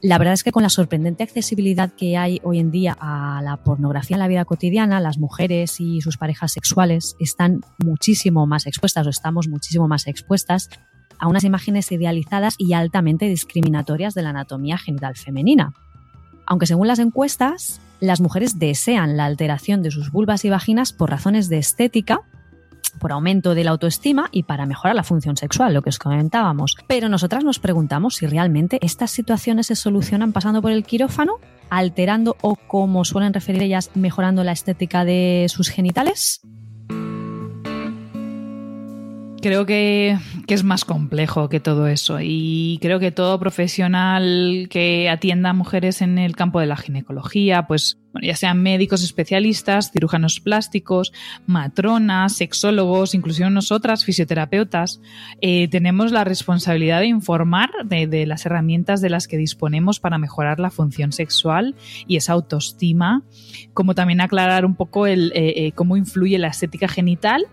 La 0.00 0.16
verdad 0.16 0.34
es 0.34 0.44
que 0.44 0.52
con 0.52 0.62
la 0.62 0.68
sorprendente 0.68 1.24
accesibilidad 1.24 1.92
que 1.92 2.16
hay 2.16 2.40
hoy 2.44 2.60
en 2.60 2.70
día 2.70 2.96
a 3.00 3.40
la 3.42 3.56
pornografía 3.56 4.14
en 4.14 4.20
la 4.20 4.28
vida 4.28 4.44
cotidiana, 4.44 5.00
las 5.00 5.18
mujeres 5.18 5.80
y 5.80 6.00
sus 6.00 6.16
parejas 6.16 6.52
sexuales 6.52 7.16
están 7.18 7.62
muchísimo 7.78 8.46
más 8.46 8.66
expuestas 8.66 9.06
o 9.06 9.10
estamos 9.10 9.48
muchísimo 9.48 9.88
más 9.88 10.06
expuestas 10.06 10.70
a 11.18 11.26
unas 11.26 11.42
imágenes 11.42 11.90
idealizadas 11.90 12.54
y 12.58 12.74
altamente 12.74 13.26
discriminatorias 13.26 14.14
de 14.14 14.22
la 14.22 14.30
anatomía 14.30 14.78
genital 14.78 15.16
femenina. 15.16 15.74
Aunque 16.48 16.66
según 16.66 16.88
las 16.88 16.98
encuestas, 16.98 17.78
las 18.00 18.22
mujeres 18.22 18.58
desean 18.58 19.18
la 19.18 19.26
alteración 19.26 19.82
de 19.82 19.90
sus 19.90 20.10
vulvas 20.10 20.46
y 20.46 20.50
vaginas 20.50 20.94
por 20.94 21.10
razones 21.10 21.50
de 21.50 21.58
estética, 21.58 22.22
por 22.98 23.12
aumento 23.12 23.54
de 23.54 23.64
la 23.64 23.72
autoestima 23.72 24.30
y 24.32 24.44
para 24.44 24.64
mejorar 24.64 24.96
la 24.96 25.04
función 25.04 25.36
sexual, 25.36 25.74
lo 25.74 25.82
que 25.82 25.90
os 25.90 25.98
comentábamos. 25.98 26.74
Pero 26.86 27.10
nosotras 27.10 27.44
nos 27.44 27.58
preguntamos 27.58 28.16
si 28.16 28.26
realmente 28.26 28.78
estas 28.80 29.10
situaciones 29.10 29.66
se 29.66 29.76
solucionan 29.76 30.32
pasando 30.32 30.62
por 30.62 30.72
el 30.72 30.84
quirófano, 30.84 31.34
alterando 31.68 32.34
o, 32.40 32.56
como 32.56 33.04
suelen 33.04 33.34
referir 33.34 33.62
ellas, 33.62 33.90
mejorando 33.94 34.42
la 34.42 34.52
estética 34.52 35.04
de 35.04 35.46
sus 35.50 35.68
genitales. 35.68 36.40
Creo 39.40 39.66
que, 39.66 40.18
que, 40.46 40.54
es 40.54 40.64
más 40.64 40.84
complejo 40.84 41.48
que 41.48 41.60
todo 41.60 41.86
eso. 41.86 42.18
Y 42.20 42.78
creo 42.82 42.98
que 42.98 43.12
todo 43.12 43.38
profesional 43.38 44.66
que 44.68 45.08
atienda 45.08 45.50
a 45.50 45.52
mujeres 45.52 46.02
en 46.02 46.18
el 46.18 46.34
campo 46.34 46.58
de 46.58 46.66
la 46.66 46.76
ginecología, 46.76 47.66
pues 47.68 47.98
bueno, 48.12 48.26
ya 48.26 48.36
sean 48.36 48.62
médicos 48.62 49.02
especialistas, 49.04 49.92
cirujanos 49.92 50.40
plásticos, 50.40 51.12
matronas, 51.46 52.36
sexólogos, 52.36 53.14
incluso 53.14 53.48
nosotras, 53.50 54.04
fisioterapeutas, 54.04 55.00
eh, 55.40 55.68
tenemos 55.68 56.10
la 56.10 56.24
responsabilidad 56.24 57.00
de 57.00 57.06
informar 57.06 57.70
de, 57.84 58.26
las 58.26 58.46
herramientas 58.46 59.00
de 59.02 59.10
las 59.10 59.28
que 59.28 59.36
disponemos 59.36 60.00
para 60.00 60.18
mejorar 60.18 60.58
la 60.58 60.70
función 60.70 61.12
sexual 61.12 61.76
y 62.06 62.16
esa 62.16 62.32
autoestima, 62.32 63.22
como 63.74 63.94
también 63.94 64.20
aclarar 64.20 64.64
un 64.64 64.74
poco 64.74 65.06
el, 65.06 65.30
eh, 65.34 65.66
eh, 65.66 65.72
cómo 65.72 65.96
influye 65.96 66.38
la 66.38 66.48
estética 66.48 66.88
genital 66.88 67.46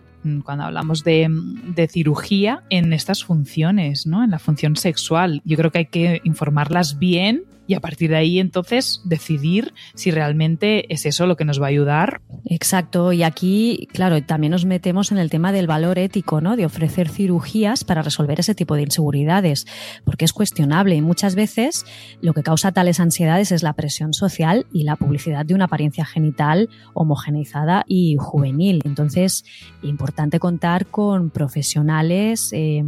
cuando 0.44 0.64
hablamos 0.64 1.04
de, 1.04 1.28
de, 1.30 1.88
cirugía 1.88 2.64
en 2.70 2.94
estas 2.94 3.24
funciones, 3.24 4.08
¿no? 4.08 4.24
En 4.24 4.32
la 4.32 4.40
función 4.40 4.76
sexual. 4.76 5.42
Yo 5.46 5.58
creo 5.58 5.72
que 5.72 5.80
hay 5.80 5.86
que 5.86 6.22
informarlas 6.24 7.00
bien 7.00 7.44
y 7.68 7.74
a 7.74 7.80
partir 7.80 8.12
de 8.12 8.18
ahí 8.18 8.40
entonces 8.40 9.02
decidir 9.06 9.74
si 9.96 10.12
realmente 10.12 10.92
es 10.94 11.06
eso 11.06 11.26
lo 11.26 11.36
que 11.36 11.46
nos 11.46 11.62
va 11.62 11.66
a 11.66 11.70
ayudar. 11.70 12.22
Exacto, 12.46 13.12
y 13.12 13.24
aquí, 13.24 13.88
claro, 13.92 14.22
también 14.24 14.52
nos 14.52 14.66
metemos 14.66 15.12
en 15.12 15.18
el 15.18 15.30
tema 15.30 15.52
del 15.52 15.68
valor 15.68 15.98
ético, 15.98 16.42
¿no? 16.42 16.56
De 16.56 16.66
ofrecer 16.66 17.10
cirugías 17.10 17.84
para 17.84 18.02
resolver 18.02 18.40
ese 18.40 18.56
tipo 18.56 18.76
de 18.76 18.84
inseguridades, 18.84 19.66
porque 20.04 20.26
es 20.26 20.34
cuestionable 20.34 20.96
y 20.96 21.02
muchas 21.02 21.36
veces 21.36 21.86
lo 22.22 22.34
que 22.34 22.44
causa 22.44 22.72
tales 22.72 23.00
ansiedades 23.00 23.52
es 23.52 23.64
la 23.64 23.74
presión 23.74 24.14
social 24.14 24.66
y 24.72 24.84
la 24.84 24.96
publicidad 24.96 25.46
de 25.46 25.54
una 25.54 25.66
apariencia 25.66 26.06
genital 26.06 26.70
homogeneizada 26.94 27.84
y 27.88 28.18
juvenil. 28.20 28.82
Entonces, 28.86 29.44
importante 29.82 30.40
contar 30.40 30.88
con 30.88 31.30
profesionales 31.30 32.50
eh, 32.54 32.84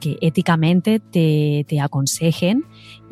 que 0.00 0.18
éticamente 0.20 1.00
te, 1.00 1.64
te 1.68 1.80
aconsejen 1.80 2.64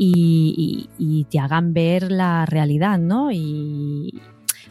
y, 0.02 0.88
y, 0.97 1.21
y, 1.21 1.25
te 1.25 1.38
hagan 1.38 1.75
ver 1.75 2.11
la 2.11 2.47
realidad, 2.47 2.99
¿no? 2.99 3.30
Y 3.30 4.19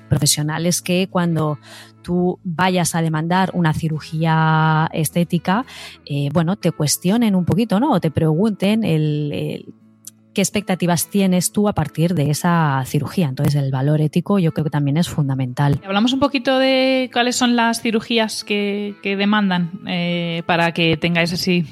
profesionales 0.09 0.81
que 0.81 1.07
cuando 1.07 1.59
tú 2.01 2.39
vayas 2.43 2.95
a 2.95 3.03
demandar 3.03 3.51
una 3.53 3.73
cirugía 3.73 4.89
estética, 4.91 5.65
eh, 6.07 6.29
bueno, 6.33 6.55
te 6.55 6.71
cuestionen 6.71 7.35
un 7.35 7.45
poquito, 7.45 7.79
¿no? 7.79 7.91
O 7.91 7.99
te 7.99 8.09
pregunten 8.09 8.83
el, 8.83 9.31
el 9.31 9.65
qué 10.33 10.41
expectativas 10.41 11.11
tienes 11.11 11.51
tú 11.51 11.69
a 11.69 11.73
partir 11.73 12.15
de 12.15 12.31
esa 12.31 12.81
cirugía. 12.87 13.27
Entonces, 13.27 13.53
el 13.53 13.69
valor 13.69 14.01
ético 14.01 14.39
yo 14.39 14.51
creo 14.51 14.63
que 14.63 14.71
también 14.71 14.97
es 14.97 15.09
fundamental. 15.09 15.79
Hablamos 15.85 16.11
un 16.11 16.19
poquito 16.19 16.57
de 16.57 17.11
cuáles 17.13 17.35
son 17.35 17.55
las 17.55 17.83
cirugías 17.83 18.43
que, 18.43 18.95
que 19.03 19.15
demandan 19.15 19.79
eh, 19.85 20.41
para 20.47 20.73
que 20.73 20.97
tengáis 20.97 21.33
así. 21.33 21.67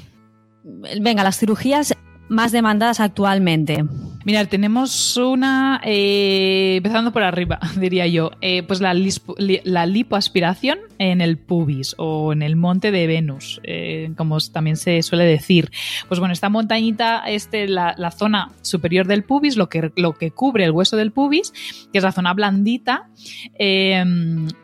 Venga, 1.00 1.24
las 1.24 1.38
cirugías 1.38 1.96
más 2.28 2.52
demandadas 2.52 3.00
actualmente. 3.00 3.84
Mirad, 4.24 4.48
tenemos 4.48 5.16
una, 5.16 5.80
eh, 5.84 6.74
empezando 6.76 7.12
por 7.12 7.22
arriba, 7.22 7.58
diría 7.80 8.06
yo, 8.06 8.32
eh, 8.40 8.62
pues 8.62 8.80
la, 8.80 8.92
lispo, 8.92 9.34
lipoaspiración 9.38 10.78
en 10.98 11.20
el 11.20 11.38
pubis 11.38 11.94
o 11.96 12.32
en 12.32 12.42
el 12.42 12.56
monte 12.56 12.90
de 12.90 13.06
Venus, 13.06 13.60
eh, 13.62 14.12
como 14.16 14.38
también 14.40 14.76
se 14.76 15.02
suele 15.02 15.24
decir. 15.24 15.70
Pues 16.08 16.20
bueno, 16.20 16.34
esta 16.34 16.50
montañita, 16.50 17.22
este, 17.26 17.68
la, 17.68 17.94
zona 18.10 18.52
superior 18.60 19.06
del 19.06 19.24
pubis, 19.24 19.56
lo 19.56 19.68
que, 19.68 19.92
lo 19.96 20.14
que 20.14 20.30
cubre 20.30 20.64
el 20.64 20.72
hueso 20.72 20.96
del 20.96 21.12
pubis, 21.12 21.52
que 21.92 21.98
es 21.98 22.04
la 22.04 22.12
zona 22.12 22.34
blandita, 22.34 23.08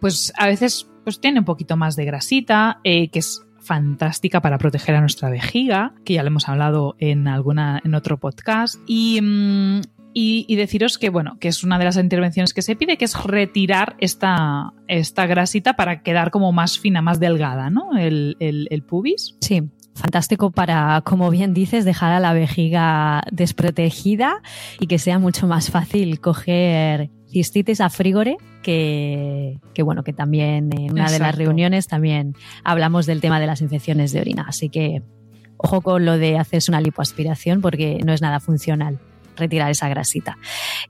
pues 0.01 0.33
a 0.37 0.47
veces 0.47 0.91
pues 1.05 1.21
tiene 1.21 1.39
un 1.39 1.45
poquito 1.45 1.77
más 1.77 1.97
de 1.97 2.05
grasita, 2.05 2.81
que 2.83 3.11
es 3.13 3.44
fantástica 3.65 4.41
para 4.41 4.59
proteger 4.59 4.95
a 4.95 5.01
nuestra 5.01 5.31
vejiga, 5.31 5.95
que 6.05 6.15
ya 6.15 6.23
lo 6.23 6.29
hemos 6.29 6.49
hablado 6.49 6.95
en 6.99 7.27
alguna 7.29 7.81
en 7.85 7.95
otro 7.95 8.19
podcast 8.19 8.77
y, 8.87 9.21
mm, 9.21 9.81
y, 10.13 10.45
y, 10.49 10.57
deciros 10.57 10.99
que 10.99 11.11
bueno, 11.11 11.39
que 11.41 11.49
es 11.49 11.65
una 11.65 11.79
de 11.79 11.85
las 11.85 11.97
intervenciones 11.97 12.55
que 12.55 12.63
se 12.63 12.77
pide, 12.77 12.97
que 12.97 13.05
es 13.05 13.21
retirar 13.25 13.97
esta, 13.99 14.73
esta 14.87 15.27
grasita 15.27 15.75
para 15.75 16.03
quedar 16.03 16.31
como 16.31 16.53
más 16.53 16.79
fina, 16.79 17.03
más 17.03 17.19
delgada, 17.19 17.71
¿no? 17.71 17.97
El, 17.99 18.37
el 18.39 18.83
pubis. 18.83 19.37
Sí, 19.41 19.63
fantástico 19.95 20.51
para, 20.51 21.01
como 21.05 21.31
bien 21.31 21.55
dices, 21.55 21.85
dejar 21.85 22.13
a 22.13 22.21
la 22.21 22.33
vejiga 22.33 23.23
desprotegida 23.31 24.43
y 24.81 24.87
que 24.87 24.99
sea 24.99 25.19
mucho 25.19 25.47
más 25.47 25.71
fácil 25.71 26.21
coger 26.21 27.11
cistitis 27.35 27.81
a 27.81 27.91
frigore, 27.91 28.37
que, 28.63 29.59
que 29.75 29.83
bueno, 29.83 30.05
que 30.05 30.13
también 30.13 30.71
en 30.73 30.93
una 30.93 31.11
de 31.11 31.19
las 31.19 31.35
reuniones 31.35 31.89
también 31.89 32.35
hablamos 32.63 33.07
del 33.07 33.21
tema 33.21 33.41
de 33.41 33.47
las 33.47 33.61
infecciones 33.61 34.13
de 34.13 34.21
orina. 34.21 34.45
Así 34.49 34.69
que 34.69 35.03
ojo 35.57 35.81
con 35.83 36.05
lo 36.05 36.17
de 36.17 36.39
hacerse 36.39 36.71
una 36.71 36.81
lipoaspiración 36.81 37.61
porque 37.61 38.01
no 38.05 38.13
es 38.13 38.23
nada 38.23 38.41
funcional 38.41 39.01
retirar 39.37 39.71
esa 39.71 39.89
grasita. 39.89 40.39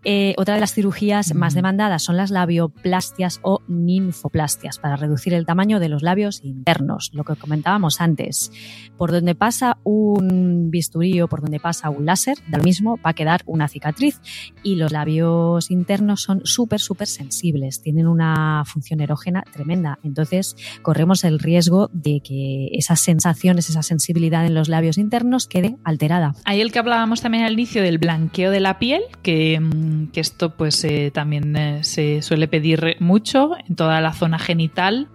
Eh, 0.05 0.35
otra 0.37 0.55
de 0.55 0.61
las 0.61 0.75
cirugías 0.75 1.35
Mm. 1.35 1.39
más 1.39 1.55
demandadas 1.55 2.03
son 2.03 2.17
las 2.17 2.31
labioplastias 2.31 3.41
o 3.43 3.61
ninfoplastias 3.69 4.79
para 4.79 4.97
reducir 4.97 5.35
el 5.35 5.47
tamaño 5.47 5.81
de 5.81 5.89
los 5.89 6.03
labios 6.03 6.41
internos, 6.45 7.11
lo 7.13 7.25
que 7.25 7.37
comentábamos 7.37 8.01
antes. 8.01 8.51
Por 8.97 9.13
donde 9.13 9.35
pasa 9.35 9.79
un 9.85 10.71
bisturí 10.71 11.21
o 11.21 11.29
por 11.29 11.41
donde 11.41 11.61
pasa 11.61 11.91
un 11.91 12.07
láser, 12.07 12.39
da 12.49 12.59
lo 12.59 12.65
mismo, 12.65 12.99
va 13.05 13.11
a 13.11 13.15
quedar 13.15 13.43
una 13.47 13.69
cicatriz 13.69 14.21
y 14.63 14.77
los 14.77 14.93
labios 14.93 15.71
internos 15.71 16.23
son 16.23 16.41
súper, 16.45 16.81
súper 16.81 17.07
sensibles, 17.07 17.81
tienen 17.83 18.07
una 18.07 18.63
función 18.67 19.01
erógena 19.01 19.43
tremenda. 19.53 19.99
Entonces, 20.03 20.57
corremos 20.83 21.25
el 21.25 21.39
riesgo 21.39 21.91
de 21.93 22.21
que 22.21 22.69
esas 22.73 23.01
sensaciones, 23.01 23.69
esa 23.69 23.83
sensibilidad 23.83 24.47
en 24.47 24.55
los 24.55 24.69
labios 24.69 24.99
internos 24.99 25.47
quede 25.47 25.77
alterada. 25.85 26.35
Ahí 26.45 26.61
el 26.61 26.73
que 26.73 26.79
hablábamos 26.79 27.21
también 27.21 27.45
al 27.45 27.53
inicio 27.55 27.83
del 27.83 27.99
blanqueo 27.99 28.34
de 28.35 28.61
la 28.61 28.79
piel, 28.79 29.03
que, 29.23 29.59
mm, 29.61 30.09
esto 30.15 30.51
pues 30.57 30.85
eh, 30.85 31.11
también 31.13 31.57
eh, 31.57 31.85
se 31.85 32.23
suele 32.23 32.49
pedir 32.49 32.97
mucho 33.01 33.53
en 33.69 33.77
toda 33.77 34.01
la 34.01 34.13
zona 34.13 34.39
genital 34.39 35.09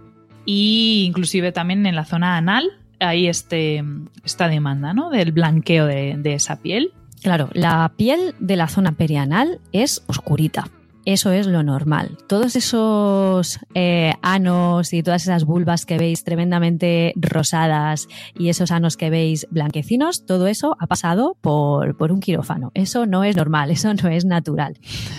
e 0.46 1.04
inclusive 1.04 1.52
también 1.52 1.86
en 1.86 1.94
la 1.94 2.04
zona 2.04 2.36
anal. 2.36 2.70
Hay 2.98 3.28
este, 3.28 3.82
esta 4.24 4.48
demanda 4.48 4.92
¿no? 4.92 5.10
del 5.10 5.32
blanqueo 5.32 5.86
de 5.86 6.34
esa 6.34 6.60
piel. 6.60 6.92
Claro, 7.22 7.50
la 7.52 7.92
piel 7.96 8.34
de 8.38 8.56
la 8.56 8.68
zona 8.68 8.92
perianal 8.92 9.60
es 9.72 10.02
oscurita. 10.06 10.68
Eso 11.04 11.32
es 11.32 11.46
lo 11.46 11.62
normal. 11.62 12.18
Todos 12.28 12.56
esos 12.56 13.58
eh, 13.74 14.12
anos 14.22 14.92
y 14.92 15.02
todas 15.02 15.22
esas 15.22 15.44
vulvas 15.44 15.86
que 15.86 15.98
veis 15.98 16.24
tremendamente 16.24 17.12
rosadas 17.16 18.06
y 18.38 18.48
esos 18.48 18.70
anos 18.70 18.96
que 18.96 19.10
veis 19.10 19.46
blanquecinos, 19.50 20.26
todo 20.26 20.46
eso 20.46 20.76
ha 20.78 20.86
pasado 20.86 21.36
por, 21.40 21.96
por 21.96 22.12
un 22.12 22.20
quirófano. 22.20 22.70
Eso 22.74 23.06
no 23.06 23.24
es 23.24 23.36
normal, 23.36 23.70
eso 23.70 23.92
no 23.94 24.08
es 24.08 24.24
natural. 24.24 24.78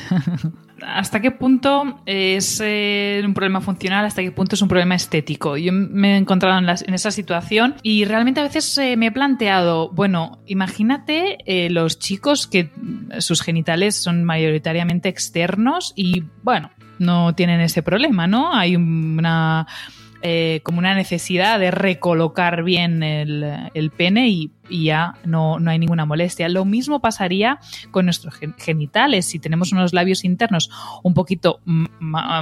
¿Hasta 0.86 1.22
qué 1.22 1.32
punto 1.32 2.02
es 2.06 2.62
eh, 2.64 3.22
un 3.26 3.34
problema 3.34 3.62
funcional? 3.62 4.06
¿Hasta 4.06 4.22
qué 4.22 4.32
punto 4.32 4.56
es 4.56 4.62
un 4.62 4.68
problema 4.68 4.96
estético? 4.96 5.58
Yo 5.58 5.72
me 5.74 6.14
he 6.14 6.18
encontrado 6.18 6.60
en, 6.60 6.94
esa 6.94 7.12
situación 7.12 7.76
y 7.84 8.06
realmente 8.06 8.40
a 8.40 8.44
veces 8.44 8.78
eh, 8.78 8.98
me 8.98 9.08
he 9.08 9.12
planteado, 9.12 9.90
bueno, 9.90 10.42
imagínate 10.46 11.38
eh, 11.46 11.70
los 11.70 12.00
chicos 12.00 12.48
que 12.48 12.72
sus 13.20 13.42
genitales 13.42 13.96
son 13.96 14.24
mayoritariamente 14.24 15.10
externos 15.10 15.94
y, 15.96 16.24
bueno, 16.44 16.72
no 17.00 17.34
tienen 17.36 17.62
ese 17.62 17.84
problema, 17.84 18.28
¿no? 18.28 18.54
Hay 18.54 18.76
una... 18.76 19.68
eh, 20.22 20.62
como 20.64 20.80
una 20.80 20.94
necesidad 20.96 21.60
de 21.60 21.72
recolocar 21.72 22.64
bien 22.64 23.04
el, 23.04 23.44
el 23.74 23.92
pene 23.92 24.30
y, 24.30 24.52
ya 24.70 25.16
no, 25.26 25.60
no 25.60 25.72
hay 25.72 25.80
ninguna 25.80 26.06
molestia. 26.06 26.48
Lo 26.48 26.64
mismo 26.66 27.02
pasaría 27.02 27.60
con 27.92 28.06
nuestros 28.06 28.36
gen- 28.36 28.56
genitales. 28.58 29.26
Si 29.26 29.40
tenemos 29.40 29.72
unos 29.72 29.94
labios 29.94 30.24
internos 30.24 30.70
un 31.04 31.14
poquito 31.14 31.60
ma- 31.66 32.42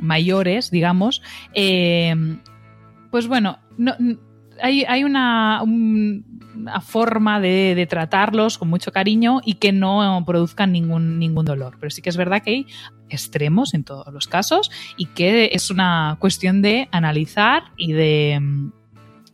mayores, 0.00 0.70
digamos, 0.70 1.22
eh, 1.54 2.14
pues 3.10 3.28
bueno, 3.28 3.58
no- 3.78 3.96
hay, 4.62 4.84
una, 5.04 5.62
un- 5.62 6.24
una 6.56 6.80
forma 6.80 7.38
de, 7.40 7.74
de 7.74 7.86
tratarlos 7.86 8.56
con 8.58 8.68
mucho 8.70 8.90
cariño 8.90 9.40
y 9.44 9.54
que 9.54 9.72
no 9.72 10.22
produzcan 10.26 10.72
ningún, 10.72 11.18
ningún 11.18 11.44
dolor. 11.44 11.76
Pero 11.78 11.90
sí 11.90 12.00
que 12.02 12.08
es 12.08 12.16
verdad 12.16 12.42
que 12.42 12.50
hay 12.50 12.66
extremos 13.10 13.74
en 13.74 13.84
todos 13.84 14.12
los 14.12 14.26
casos 14.26 14.70
y 14.96 15.06
que 15.06 15.50
es 15.52 15.70
una 15.70 16.16
cuestión 16.18 16.62
de 16.62 16.88
analizar 16.92 17.64
y 17.76 17.92
de, 17.92 18.38
mm, 18.40 18.72
de 18.85 18.85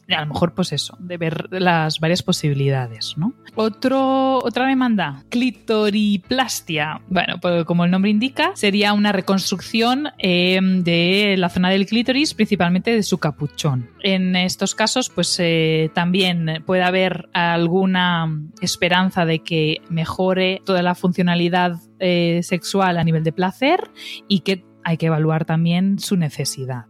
a 0.09 0.21
lo 0.21 0.27
mejor 0.27 0.55
pues 0.55 0.73
eso, 0.73 0.97
de 0.99 1.17
ver 1.17 1.49
las 1.51 2.01
varias 2.01 2.23
posibilidades, 2.23 3.15
¿no? 3.17 3.35
Otro, 3.55 4.39
otra 4.39 4.67
demanda, 4.67 5.25
clitoriplastia. 5.29 7.01
Bueno, 7.09 7.37
pues 7.41 7.65
como 7.65 7.85
el 7.85 7.91
nombre 7.91 8.11
indica, 8.11 8.53
sería 8.55 8.93
una 8.93 9.13
reconstrucción 9.13 10.09
eh, 10.19 10.61
de 10.63 11.37
la 11.39 11.49
zona 11.49 11.71
del 11.71 11.87
clítoris, 11.87 12.35
principalmente 12.35 12.95
de 12.95 13.03
su 13.03 13.19
capuchón. 13.19 13.91
En 14.03 14.37
estos 14.37 14.75
casos, 14.75 15.11
pues 15.11 15.37
eh, 15.39 15.91
también 15.95 16.63
puede 16.67 16.83
haber 16.83 17.29
alguna 17.33 18.27
esperanza 18.61 19.25
de 19.25 19.41
que 19.41 19.79
mejore 19.89 20.63
toda 20.65 20.83
la 20.83 20.95
funcionalidad 20.95 21.77
eh, 21.99 22.41
sexual 22.43 22.99
a 22.99 23.05
nivel 23.05 23.25
de 23.25 23.33
placer 23.33 23.91
y 24.29 24.41
que 24.41 24.65
hay 24.85 24.97
que 24.97 25.07
evaluar 25.07 25.45
también 25.45 25.99
su 25.99 26.17
necesidad. 26.17 26.87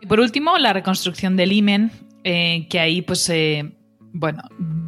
Y 0.00 0.06
por 0.06 0.20
último, 0.20 0.58
la 0.58 0.72
reconstrucción 0.72 1.36
del 1.36 1.52
himen, 1.52 1.90
eh, 2.26 2.66
que 2.68 2.80
ahí 2.80 3.02
pues... 3.02 3.28
eh, 3.30 3.72
bueno, 4.18 4.42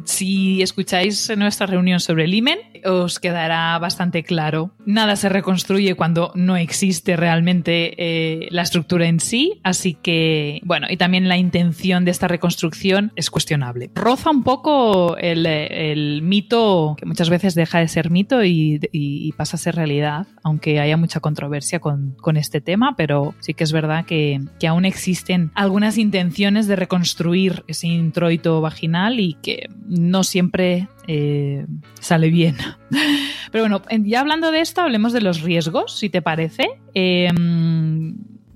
si 0.05 0.61
escucháis 0.61 1.31
nuestra 1.37 1.67
reunión 1.67 1.99
sobre 1.99 2.23
el 2.25 2.33
himen, 2.33 2.57
os 2.85 3.19
quedará 3.19 3.77
bastante 3.79 4.23
claro. 4.23 4.73
Nada 4.85 5.15
se 5.15 5.29
reconstruye 5.29 5.95
cuando 5.95 6.31
no 6.35 6.57
existe 6.57 7.15
realmente 7.15 7.93
eh, 7.97 8.47
la 8.51 8.61
estructura 8.63 9.05
en 9.07 9.19
sí, 9.19 9.59
así 9.63 9.93
que, 10.01 10.61
bueno, 10.63 10.87
y 10.89 10.97
también 10.97 11.27
la 11.27 11.37
intención 11.37 12.05
de 12.05 12.11
esta 12.11 12.27
reconstrucción 12.27 13.11
es 13.15 13.29
cuestionable. 13.29 13.91
Roza 13.95 14.31
un 14.31 14.43
poco 14.43 15.17
el, 15.17 15.45
el 15.45 16.21
mito, 16.21 16.95
que 16.97 17.05
muchas 17.05 17.29
veces 17.29 17.53
deja 17.55 17.79
de 17.79 17.87
ser 17.87 18.09
mito 18.09 18.43
y, 18.43 18.79
y- 18.91 19.27
y 19.27 19.31
pasa 19.33 19.57
a 19.57 19.59
ser 19.59 19.75
realidad, 19.75 20.27
aunque 20.43 20.79
haya 20.79 20.97
mucha 20.97 21.19
controversia 21.19 21.79
con, 21.79 22.15
con 22.21 22.37
este 22.37 22.61
tema, 22.61 22.95
pero 22.95 23.35
sí 23.39 23.53
que 23.53 23.63
es 23.63 23.71
verdad 23.71 24.05
que, 24.05 24.39
que 24.59 24.67
aún 24.67 24.85
existen 24.85 25.51
algunas 25.53 25.97
intenciones 25.97 26.67
de 26.67 26.75
reconstruir 26.75 27.63
ese 27.67 27.87
introito 27.87 28.61
vaginal 28.61 29.18
y 29.19 29.33
que 29.35 29.69
no 29.87 30.23
siempre 30.23 30.87
eh, 31.07 31.65
sale 31.99 32.29
bien. 32.29 32.55
Pero 33.51 33.63
bueno, 33.63 33.81
en- 33.89 34.05
ya 34.05 34.19
hablando 34.21 34.51
de 34.51 34.61
esto, 34.61 34.81
hablemos 34.81 35.13
de 35.13 35.21
los 35.21 35.41
riesgos, 35.41 35.97
si 35.97 36.09
te 36.09 36.21
parece. 36.21 36.67
Eh, 36.93 37.29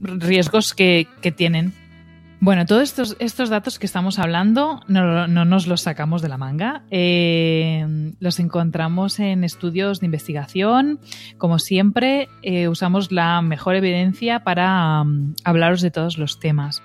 riesgos 0.02 0.74
que, 0.74 1.08
que 1.22 1.32
tienen. 1.32 1.74
Bueno, 2.40 2.66
todos 2.66 2.84
estos, 2.84 3.16
estos 3.20 3.48
datos 3.50 3.80
que 3.80 3.86
estamos 3.86 4.20
hablando 4.20 4.82
no, 4.90 5.28
no 5.30 5.46
nos 5.46 5.66
los 5.66 5.80
sacamos 5.80 6.22
de 6.22 6.28
la 6.28 6.38
manga. 6.38 6.84
Eh, 6.92 7.86
los 8.20 8.38
encontramos 8.38 9.20
en 9.22 9.46
estudios 9.46 10.02
de 10.02 10.08
investigación. 10.08 11.00
Como 11.38 11.58
siempre, 11.58 12.28
eh, 12.42 12.68
usamos 12.68 13.14
la 13.14 13.42
mejor 13.42 13.76
evidencia 13.76 14.44
para 14.44 15.06
mm, 15.06 15.36
hablaros 15.46 15.80
de 15.82 15.92
todos 15.92 16.18
los 16.18 16.42
temas. 16.42 16.84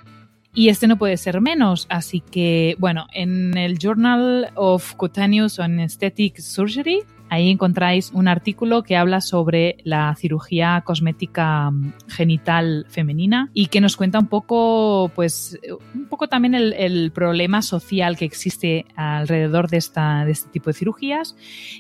Y 0.55 0.71
este 0.71 0.89
no 0.89 0.97
puede 0.97 1.17
ser 1.17 1.41
menos, 1.41 1.87
así 1.89 2.21
que, 2.21 2.75
bueno, 2.79 3.07
en 3.13 3.57
el 3.57 3.79
Journal 3.79 4.51
of 4.55 4.95
Cutaneous 4.95 5.61
and 5.61 5.81
Aesthetic 5.81 6.39
Surgery, 6.39 7.05
ahí 7.31 7.51
encontráis 7.51 8.11
un 8.13 8.29
artículo 8.29 8.83
que 8.83 8.97
habla 8.97 9.21
sobre 9.21 9.77
la 9.85 10.15
cirugía 10.17 10.83
cosmética 10.85 11.71
mm, 11.71 11.93
genital 12.09 12.87
femenina 12.89 13.51
y 13.53 13.67
que 13.67 13.81
nos 13.81 13.97
cuenta 13.97 14.19
un 14.19 14.29
poco, 14.29 15.13
pues, 15.15 15.59
un 15.95 16.07
poco 16.07 16.29
también 16.29 16.55
el, 16.55 16.73
el 16.73 17.13
problema 17.13 17.63
social 17.63 18.17
que 18.17 18.25
existe 18.25 18.87
alrededor 18.97 19.69
de, 19.69 19.77
esta, 19.77 20.25
de 20.25 20.33
este 20.33 20.51
tipo 20.51 20.71
de 20.71 20.75
cirugías 20.75 21.37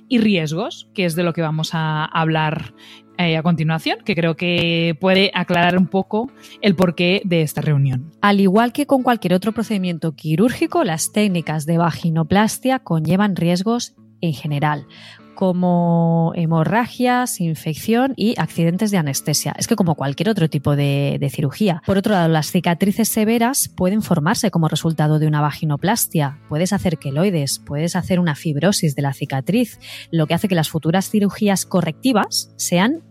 y 0.09 0.18
riesgos, 0.18 0.88
que 0.94 1.04
es 1.04 1.14
de 1.14 1.22
lo 1.22 1.33
que 1.33 1.42
vamos 1.42 1.70
a 1.72 2.04
hablar 2.04 2.74
eh, 3.18 3.37
a 3.37 3.42
continuación, 3.42 3.98
que 4.04 4.14
creo 4.14 4.37
que 4.37 4.96
puede 5.00 5.33
aclarar 5.35 5.76
un 5.76 5.88
poco 5.88 6.31
el 6.61 6.76
porqué 6.76 7.20
de 7.24 7.42
esta 7.42 7.61
reunión. 7.61 8.12
Al 8.20 8.40
igual 8.40 8.72
que 8.72 8.87
con 8.87 9.02
cualquier 9.02 9.35
otro 9.35 9.50
procedimiento 9.52 10.12
quirúrgico, 10.14 10.85
las 10.85 11.11
técnicas 11.11 11.66
de 11.66 11.78
vaginoplastia 11.78 12.78
conllevan 12.78 13.35
riesgos 13.35 13.96
en 14.20 14.35
general, 14.35 14.87
como 15.35 16.33
hemorragias, 16.35 17.40
infección 17.40 18.12
y 18.16 18.35
accidentes 18.38 18.90
de 18.90 18.98
anestesia. 18.98 19.54
Es 19.57 19.68
que 19.68 19.76
como 19.76 19.94
cualquier 19.94 20.31
otro 20.31 20.48
tipo 20.48 20.74
de, 20.74 21.18
de 21.20 21.31
cirugía. 21.31 21.83
Por 21.87 21.96
otro 21.96 22.12
lado, 22.12 22.28
las 22.28 22.50
cicatrices 22.50 23.09
severas 23.09 23.68
pueden 23.68 24.02
formarse 24.02 24.50
como 24.50 24.68
resultado 24.68 25.20
de 25.20 25.28
una 25.28 25.40
vaginoplastia. 25.40 26.40
Puedes 26.48 26.72
hacer 26.72 26.98
queloides, 26.98 27.61
puedes 27.61 27.94
hacer 27.94 28.18
una 28.18 28.35
fibrosis 28.35 28.96
de 28.96 29.02
la 29.02 29.12
cicatriz, 29.12 29.78
lo 30.11 30.26
que 30.26 30.35
hace 30.35 30.48
que 30.48 30.57
las 30.57 30.70
futuras 30.70 31.09
cirugías 31.09 31.66
correctivas 31.66 32.52
sean 32.57 33.04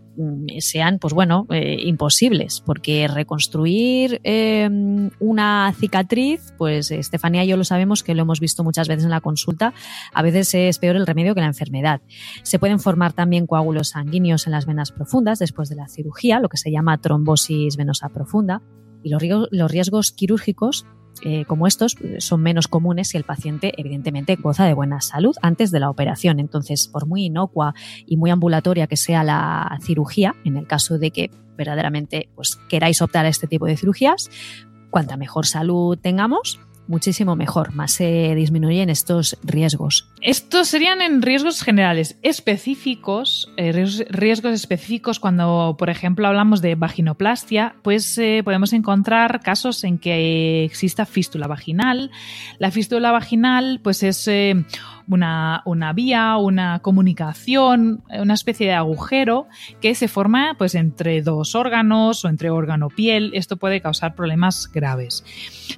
sean, 0.60 0.98
pues 0.98 1.14
bueno, 1.14 1.46
eh, 1.50 1.76
imposibles, 1.80 2.62
porque 2.64 3.08
reconstruir 3.08 4.20
eh, 4.24 4.68
una 5.20 5.72
cicatriz, 5.78 6.52
pues 6.58 6.90
Estefanía 6.90 7.44
y 7.44 7.48
yo 7.48 7.56
lo 7.56 7.64
sabemos 7.64 8.02
que 8.02 8.14
lo 8.14 8.22
hemos 8.22 8.40
visto 8.40 8.64
muchas 8.64 8.88
veces 8.88 9.04
en 9.04 9.10
la 9.10 9.20
consulta, 9.20 9.74
a 10.12 10.22
veces 10.22 10.54
es 10.54 10.78
peor 10.78 10.96
el 10.96 11.06
remedio 11.06 11.34
que 11.34 11.40
la 11.40 11.46
enfermedad. 11.46 12.00
Se 12.42 12.58
pueden 12.58 12.80
formar 12.80 13.12
también 13.12 13.46
coágulos 13.46 13.90
sanguíneos 13.90 14.46
en 14.46 14.52
las 14.52 14.66
venas 14.66 14.92
profundas 14.92 15.38
después 15.38 15.68
de 15.68 15.76
la 15.76 15.88
cirugía, 15.88 16.40
lo 16.40 16.48
que 16.48 16.56
se 16.56 16.70
llama 16.70 16.98
trombosis 16.98 17.76
venosa 17.76 18.08
profunda, 18.08 18.62
y 19.02 19.10
los 19.10 19.22
riesgos, 19.22 19.48
los 19.52 19.70
riesgos 19.70 20.12
quirúrgicos 20.12 20.86
eh, 21.22 21.44
como 21.46 21.66
estos 21.66 21.96
son 22.18 22.42
menos 22.42 22.68
comunes 22.68 23.08
si 23.08 23.16
el 23.16 23.24
paciente 23.24 23.72
evidentemente 23.76 24.36
goza 24.36 24.64
de 24.64 24.74
buena 24.74 25.00
salud 25.00 25.36
antes 25.42 25.70
de 25.70 25.80
la 25.80 25.90
operación. 25.90 26.40
Entonces, 26.40 26.88
por 26.88 27.06
muy 27.06 27.26
inocua 27.26 27.74
y 28.06 28.16
muy 28.16 28.30
ambulatoria 28.30 28.86
que 28.86 28.96
sea 28.96 29.24
la 29.24 29.78
cirugía, 29.82 30.34
en 30.44 30.56
el 30.56 30.66
caso 30.66 30.98
de 30.98 31.10
que 31.10 31.30
verdaderamente 31.56 32.28
pues, 32.34 32.56
queráis 32.68 33.02
optar 33.02 33.26
a 33.26 33.28
este 33.28 33.46
tipo 33.46 33.66
de 33.66 33.76
cirugías, 33.76 34.30
cuanta 34.90 35.16
mejor 35.16 35.46
salud 35.46 35.98
tengamos, 36.00 36.60
muchísimo 36.86 37.36
mejor, 37.36 37.74
más 37.74 37.92
se 37.92 38.34
disminuyen 38.34 38.90
estos 38.90 39.38
riesgos. 39.42 40.08
Estos 40.20 40.66
serían 40.66 41.00
en 41.00 41.22
riesgos 41.22 41.62
generales 41.62 42.18
específicos, 42.22 43.52
eh, 43.56 43.72
riesgos 44.10 44.52
específicos 44.52 45.20
cuando, 45.20 45.76
por 45.78 45.90
ejemplo, 45.90 46.26
hablamos 46.26 46.60
de 46.60 46.74
vaginoplastia, 46.74 47.76
pues 47.82 48.18
eh, 48.18 48.42
podemos 48.44 48.72
encontrar 48.72 49.40
casos 49.40 49.84
en 49.84 49.98
que 49.98 50.64
exista 50.64 51.06
fístula 51.06 51.46
vaginal. 51.46 52.10
La 52.58 52.72
fístula 52.72 53.12
vaginal, 53.12 53.80
pues 53.84 54.02
es 54.02 54.26
eh, 54.26 54.64
una, 55.06 55.62
una, 55.64 55.92
vía, 55.92 56.36
una 56.36 56.80
comunicación, 56.80 58.02
una 58.10 58.34
especie 58.34 58.66
de 58.66 58.74
agujero 58.74 59.46
que 59.80 59.94
se 59.94 60.08
forma 60.08 60.56
pues 60.58 60.74
entre 60.74 61.22
dos 61.22 61.54
órganos 61.54 62.24
o 62.24 62.28
entre 62.28 62.50
órgano-piel. 62.50 63.30
Esto 63.34 63.56
puede 63.56 63.80
causar 63.80 64.16
problemas 64.16 64.68
graves. 64.72 65.24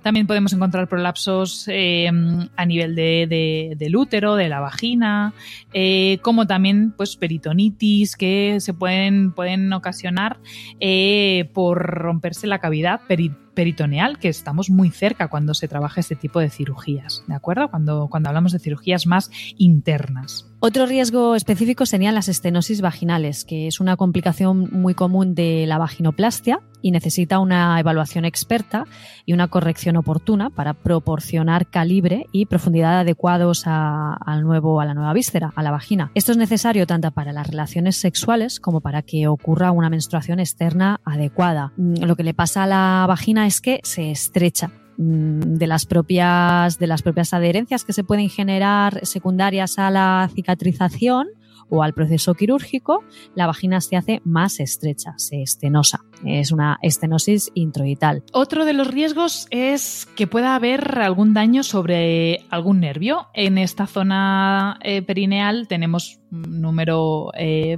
También 0.03 0.26
podemos 0.26 0.55
encontrar 0.55 0.88
prolapsos 0.88 1.68
a 1.68 2.66
nivel 2.66 2.94
de, 2.94 3.76
del 3.76 3.96
útero, 3.96 4.29
de 4.36 4.48
la 4.48 4.60
vagina, 4.60 5.32
eh, 5.72 6.18
como 6.22 6.46
también 6.46 6.92
pues 6.96 7.16
peritonitis 7.16 8.16
que 8.16 8.56
se 8.60 8.74
pueden, 8.74 9.32
pueden 9.32 9.72
ocasionar 9.72 10.38
eh, 10.80 11.50
por 11.52 11.78
romperse 11.82 12.46
la 12.46 12.58
cavidad 12.58 13.00
peritoneal 13.06 13.49
peritoneal, 13.54 14.18
que 14.18 14.28
estamos 14.28 14.70
muy 14.70 14.90
cerca 14.90 15.28
cuando 15.28 15.54
se 15.54 15.68
trabaja 15.68 16.00
este 16.00 16.16
tipo 16.16 16.40
de 16.40 16.50
cirugías, 16.50 17.22
¿de 17.26 17.34
acuerdo? 17.34 17.68
Cuando, 17.70 18.08
cuando 18.08 18.28
hablamos 18.28 18.52
de 18.52 18.58
cirugías 18.58 19.06
más 19.06 19.30
internas. 19.56 20.46
Otro 20.62 20.84
riesgo 20.84 21.36
específico 21.36 21.86
serían 21.86 22.14
las 22.14 22.28
estenosis 22.28 22.82
vaginales, 22.82 23.46
que 23.46 23.66
es 23.66 23.80
una 23.80 23.96
complicación 23.96 24.68
muy 24.70 24.92
común 24.92 25.34
de 25.34 25.64
la 25.66 25.78
vaginoplastia 25.78 26.60
y 26.82 26.90
necesita 26.90 27.38
una 27.38 27.78
evaluación 27.80 28.24
experta 28.24 28.84
y 29.24 29.32
una 29.32 29.48
corrección 29.48 29.96
oportuna 29.96 30.50
para 30.50 30.74
proporcionar 30.74 31.66
calibre 31.68 32.26
y 32.32 32.46
profundidad 32.46 33.00
adecuados 33.00 33.66
a, 33.66 34.14
al 34.14 34.42
nuevo, 34.42 34.80
a 34.80 34.84
la 34.84 34.94
nueva 34.94 35.12
víscera, 35.12 35.52
a 35.56 35.62
la 35.62 35.70
vagina. 35.70 36.10
Esto 36.14 36.32
es 36.32 36.38
necesario 36.38 36.86
tanto 36.86 37.10
para 37.10 37.32
las 37.32 37.46
relaciones 37.46 37.96
sexuales 37.96 38.60
como 38.60 38.80
para 38.80 39.02
que 39.02 39.28
ocurra 39.28 39.72
una 39.72 39.90
menstruación 39.90 40.40
externa 40.40 41.00
adecuada. 41.04 41.72
Mm, 41.76 42.04
lo 42.04 42.16
que 42.16 42.24
le 42.24 42.34
pasa 42.34 42.64
a 42.64 42.66
la 42.66 43.04
vagina 43.08 43.39
es 43.46 43.61
que 43.61 43.81
se 43.83 44.11
estrecha 44.11 44.72
mm, 44.96 45.40
de 45.57 45.66
las 45.66 45.87
propias 45.87 46.79
de 46.79 46.87
las 46.87 47.03
propias 47.03 47.35
adherencias 47.35 47.85
que 47.85 47.92
se 47.92 48.05
pueden 48.05 48.29
generar 48.29 49.05
secundarias 49.07 49.79
a 49.79 49.90
la 49.90 50.31
cicatrización 50.35 51.29
o 51.70 51.83
al 51.83 51.94
proceso 51.94 52.35
quirúrgico, 52.35 53.05
la 53.35 53.46
vagina 53.46 53.81
se 53.81 53.96
hace 53.96 54.20
más 54.24 54.61
estrecha, 54.61 55.14
se 55.16 55.42
estenosa. 55.42 56.05
Es 56.24 56.53
una 56.53 56.79
estenosis 56.83 57.50
introital. 57.55 58.22
Otro 58.33 58.64
de 58.64 58.72
los 58.72 58.88
riesgos 58.88 59.46
es 59.50 60.07
que 60.16 60.26
pueda 60.26 60.55
haber 60.55 60.98
algún 60.98 61.33
daño 61.33 61.62
sobre 61.62 62.44
algún 62.50 62.81
nervio. 62.81 63.29
En 63.35 63.57
esta 63.57 63.87
zona 63.87 64.79
eh, 64.83 65.03
perineal 65.03 65.68
tenemos 65.68 66.19
número 66.30 67.32
eh, 67.36 67.76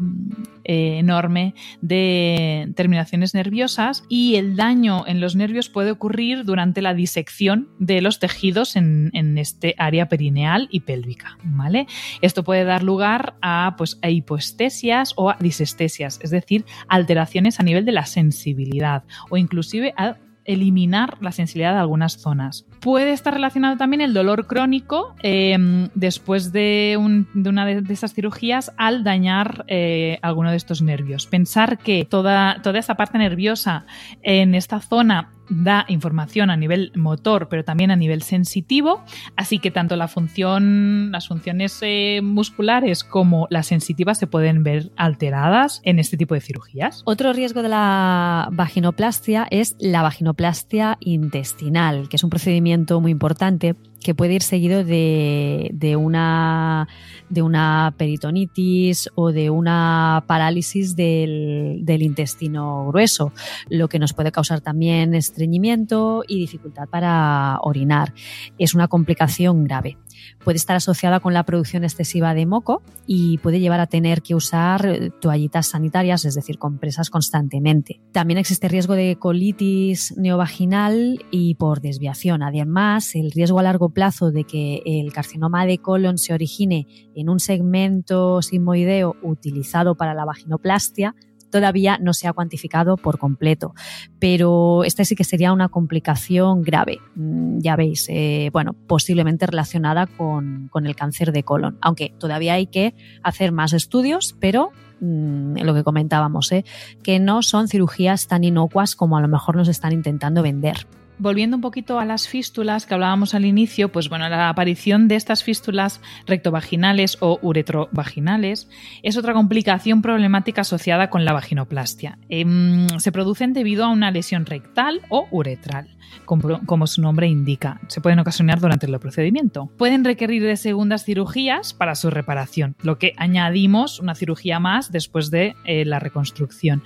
eh, 0.64 0.98
enorme 0.98 1.54
de 1.80 2.72
terminaciones 2.76 3.34
nerviosas 3.34 4.04
y 4.08 4.36
el 4.36 4.56
daño 4.56 5.06
en 5.06 5.20
los 5.20 5.34
nervios 5.36 5.68
puede 5.68 5.90
ocurrir 5.90 6.44
durante 6.44 6.82
la 6.82 6.94
disección 6.94 7.68
de 7.78 8.00
los 8.00 8.18
tejidos 8.18 8.76
en, 8.76 9.10
este 9.38 9.74
área 9.78 10.08
perineal 10.08 10.68
y 10.70 10.80
pélvica. 10.80 11.38
¿vale? 11.44 11.86
Esto 12.20 12.44
puede 12.44 12.64
dar 12.64 12.82
lugar 12.82 13.34
a, 13.40 13.74
pues, 13.78 13.98
hipoestesias 14.02 15.14
o 15.16 15.30
a 15.30 15.36
disestesias, 15.40 16.20
es 16.22 16.30
decir, 16.30 16.64
alteraciones 16.88 17.60
a 17.60 17.62
nivel 17.62 17.84
de 17.84 17.92
la 17.92 18.06
sensibilidad 18.06 19.04
o 19.30 19.36
inclusive 19.36 19.94
a 19.96 20.16
eliminar 20.44 21.18
la 21.20 21.32
sensibilidad 21.32 21.72
de 21.72 21.80
algunas 21.80 22.18
zonas. 22.18 22.66
Puede 22.80 23.12
estar 23.12 23.34
relacionado 23.34 23.76
también 23.76 24.00
el 24.00 24.14
dolor 24.14 24.46
crónico 24.46 25.14
em, 25.22 25.88
después 25.94 26.52
de, 26.52 26.98
una 26.98 27.66
de, 27.66 27.92
esas 27.92 28.14
cirugías 28.14 28.72
al 28.76 29.04
dañar 29.04 29.64
eh, 29.68 30.18
alguno 30.22 30.50
de 30.50 30.56
estos 30.56 30.82
nervios. 30.82 31.26
Pensar 31.26 31.78
que 31.78 32.04
toda, 32.04 32.60
toda 32.62 32.78
esta 32.78 32.96
parte 32.96 33.18
nerviosa 33.18 33.86
en 34.22 34.54
esta 34.54 34.80
zona 34.80 35.30
da 35.48 35.84
información 35.88 36.50
a 36.50 36.56
nivel 36.56 36.92
motor, 36.94 37.48
pero 37.48 37.64
también 37.64 37.90
a 37.90 37.96
nivel 37.96 38.22
sensitivo, 38.22 39.02
así 39.36 39.58
que 39.58 39.70
tanto 39.70 39.96
las 39.96 40.12
funciones 40.12 41.78
eh, 41.82 42.20
musculares 42.22 43.04
como 43.04 43.46
las 43.50 43.66
sensitivas 43.66 44.18
se 44.18 44.26
pueden 44.26 44.62
ver 44.62 44.90
alteradas 44.96 45.80
en 45.84 45.98
este 45.98 46.16
tipo 46.16 46.34
de 46.34 46.40
cirugías. 46.40 47.02
Otro 47.04 47.32
riesgo 47.32 47.62
de 47.62 47.68
la 47.68 48.48
vaginoplastia 48.52 49.46
es 49.50 49.76
la 49.78 50.02
vaginoplastia 50.02 50.98
intestinal, 51.00 52.08
que 52.08 52.16
es 52.16 52.24
un 52.24 52.30
procedimiento 52.30 53.00
muy 53.00 53.12
importante 53.12 53.74
que 54.02 54.14
puede 54.14 54.34
ir 54.34 54.42
seguido 54.42 54.84
de, 54.84 55.96
una, 55.98 56.88
de 57.28 57.42
una 57.42 57.94
peritonitis 57.96 59.08
o 59.14 59.32
de 59.32 59.50
una 59.50 60.24
parálisis 60.26 60.96
del, 60.96 61.80
del, 61.82 62.02
intestino 62.02 62.86
grueso, 62.88 63.32
lo 63.68 63.88
que 63.88 63.98
nos 63.98 64.12
puede 64.12 64.32
causar 64.32 64.60
también 64.60 65.14
estreñimiento 65.14 66.24
y 66.26 66.40
dificultad 66.40 66.88
para 66.88 67.58
orinar. 67.62 68.12
Es 68.58 68.74
una 68.74 68.88
complicación 68.88 69.64
grave 69.64 69.98
puede 70.44 70.56
estar 70.56 70.76
asociada 70.76 71.20
con 71.20 71.34
la 71.34 71.44
producción 71.44 71.84
excesiva 71.84 72.34
de 72.34 72.46
moco 72.46 72.82
y 73.06 73.38
puede 73.38 73.60
llevar 73.60 73.80
a 73.80 73.86
tener 73.86 74.22
que 74.22 74.34
usar 74.34 75.12
toallitas 75.20 75.68
sanitarias, 75.68 76.24
es 76.24 76.34
decir, 76.34 76.58
compresas 76.58 77.10
constantemente. 77.10 78.00
También 78.12 78.38
existe 78.38 78.68
riesgo 78.68 78.94
de 78.94 79.16
colitis 79.18 80.14
neovaginal 80.16 81.24
y 81.30 81.54
por 81.54 81.80
desviación. 81.80 82.42
Además, 82.42 83.14
el 83.14 83.30
riesgo 83.30 83.58
a 83.58 83.62
largo 83.62 83.90
plazo 83.90 84.30
de 84.30 84.44
que 84.44 84.82
el 84.84 85.12
carcinoma 85.12 85.66
de 85.66 85.78
colon 85.78 86.18
se 86.18 86.34
origine 86.34 86.86
en 87.14 87.28
un 87.28 87.40
segmento 87.40 88.42
sigmoideo 88.42 89.16
utilizado 89.22 89.96
para 89.96 90.14
la 90.14 90.24
vaginoplastia 90.24 91.14
todavía 91.52 91.98
no 91.98 92.14
se 92.14 92.26
ha 92.26 92.32
cuantificado 92.32 92.96
por 92.96 93.18
completo, 93.18 93.74
pero 94.18 94.82
esta 94.82 95.04
sí 95.04 95.14
que 95.14 95.22
sería 95.22 95.52
una 95.52 95.68
complicación 95.68 96.62
grave, 96.62 96.98
mm, 97.14 97.58
ya 97.58 97.76
veis, 97.76 98.06
eh, 98.08 98.50
bueno, 98.52 98.72
posiblemente 98.72 99.46
relacionada 99.46 100.08
con, 100.08 100.68
con 100.72 100.86
el 100.86 100.96
cáncer 100.96 101.30
de 101.30 101.44
colon, 101.44 101.78
aunque 101.80 102.12
todavía 102.18 102.54
hay 102.54 102.66
que 102.66 102.94
hacer 103.22 103.52
más 103.52 103.72
estudios, 103.72 104.34
pero 104.40 104.70
mm, 105.00 105.58
lo 105.58 105.74
que 105.74 105.84
comentábamos, 105.84 106.50
¿eh? 106.50 106.64
que 107.04 107.20
no 107.20 107.42
son 107.42 107.68
cirugías 107.68 108.26
tan 108.26 108.42
inocuas 108.42 108.96
como 108.96 109.16
a 109.16 109.20
lo 109.20 109.28
mejor 109.28 109.54
nos 109.54 109.68
están 109.68 109.92
intentando 109.92 110.42
vender 110.42 110.86
volviendo 111.18 111.56
un 111.56 111.60
poquito 111.60 111.98
a 111.98 112.04
las 112.04 112.28
fístulas 112.28 112.86
que 112.86 112.94
hablábamos 112.94 113.34
al 113.34 113.44
inicio, 113.44 113.90
pues 113.90 114.08
bueno, 114.08 114.28
la 114.28 114.48
aparición 114.48 115.08
de 115.08 115.16
estas 115.16 115.42
fístulas 115.44 116.00
rectovaginales 116.26 117.18
o 117.20 117.38
uretrovaginales 117.42 118.68
es 119.02 119.16
otra 119.16 119.32
complicación 119.32 120.02
problemática 120.02 120.62
asociada 120.62 121.10
con 121.10 121.24
la 121.24 121.32
vaginoplastia. 121.32 122.18
Em, 122.28 122.86
se 122.98 123.12
producen 123.12 123.52
debido 123.52 123.84
a 123.84 123.88
una 123.88 124.10
lesión 124.10 124.46
rectal 124.46 125.00
o 125.08 125.28
uretral, 125.30 125.88
como, 126.24 126.86
su 126.86 127.00
nombre 127.00 127.26
indica. 127.26 127.80
Se 127.88 128.00
pueden 128.00 128.18
ocasionar 128.18 128.60
durante 128.60 128.86
el 128.86 128.98
procedimiento. 128.98 129.70
Pueden 129.78 130.04
requerir 130.04 130.42
de 130.42 130.56
segundas 130.56 131.04
cirugías 131.04 131.74
para 131.74 131.94
su 131.94 132.10
reparación, 132.10 132.76
lo 132.82 132.98
que 132.98 133.14
añadimos 133.16 134.00
una 134.00 134.14
cirugía 134.14 134.60
más 134.60 134.92
después 134.92 135.30
de 135.30 135.54
eh, 135.64 135.84
la 135.84 135.98
reconstrucción. 135.98 136.82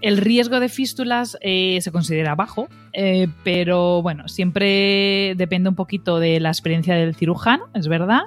El 0.00 0.18
riesgo 0.18 0.60
de 0.60 0.68
fístulas 0.68 1.38
eh, 1.40 1.78
se 1.80 1.92
considera 1.92 2.34
bajo, 2.34 2.68
eh, 2.94 3.28
pero 3.42 4.02
bueno, 4.02 4.28
siempre 4.28 5.34
depende 5.36 5.68
un 5.68 5.74
poquito 5.74 6.20
de 6.20 6.38
la 6.38 6.50
experiencia 6.50 6.94
del 6.94 7.14
cirujano, 7.14 7.68
es 7.74 7.88
verdad, 7.88 8.22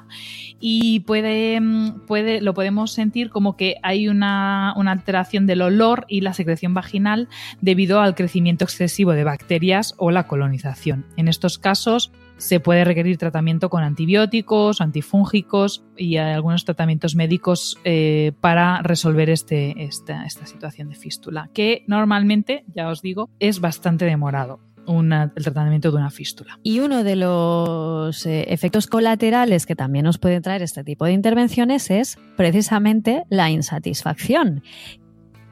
y 0.59 0.99
puede, 1.01 1.59
mm, 1.61 2.01
puede, 2.05 2.41
lo 2.41 2.53
podemos 2.53 2.91
sentir 2.91 3.29
como 3.29 3.55
que 3.55 3.77
hay 3.81 4.09
una, 4.09 4.73
una 4.75 4.91
alteración 4.91 5.47
del 5.47 5.61
olor 5.61 6.05
y 6.09 6.21
la 6.21 6.33
secreción 6.33 6.73
vaginal 6.73 7.29
debido 7.61 8.01
al 8.01 8.13
crecimiento 8.13 8.65
excesivo 8.65 9.13
de 9.13 9.23
bacterias 9.23 9.95
o 9.97 10.11
la 10.11 10.27
colonización. 10.27 11.05
En 11.15 11.29
estos 11.29 11.57
casos, 11.57 12.11
se 12.37 12.59
puede 12.59 12.83
requerir 12.83 13.17
tratamiento 13.17 13.69
con 13.69 13.83
antibióticos, 13.83 14.81
antifúngicos 14.81 15.83
y 15.95 16.17
algunos 16.17 16.65
tratamientos 16.65 17.15
médicos 17.15 17.79
eh, 17.83 18.31
para 18.41 18.81
resolver 18.81 19.29
este, 19.29 19.83
esta, 19.83 20.27
situación 20.29 20.89
de 20.89 20.95
fístula, 20.95 21.49
que 21.53 21.83
normalmente, 21.87 22.63
ya 22.73 22.89
os 22.89 23.01
digo, 23.01 23.29
es 23.39 23.59
bastante 23.59 24.05
demorado 24.05 24.59
el 24.87 25.43
tratamiento 25.43 25.91
de 25.91 25.97
una 25.97 26.09
fístula. 26.09 26.59
Y 26.63 26.79
uno 26.79 27.03
de 27.03 27.17
los 27.17 28.25
eh, 28.25 28.45
efectos 28.53 28.87
colaterales 28.87 29.65
que 29.65 29.75
también 29.75 30.05
nos 30.05 30.17
puede 30.17 30.39
traer 30.39 30.61
este 30.61 30.85
tipo 30.85 31.03
de 31.03 31.11
intervenciones 31.11 31.91
es 31.91 32.17
precisamente 32.37 33.23
la 33.29 33.49
insatisfacción 33.49 34.63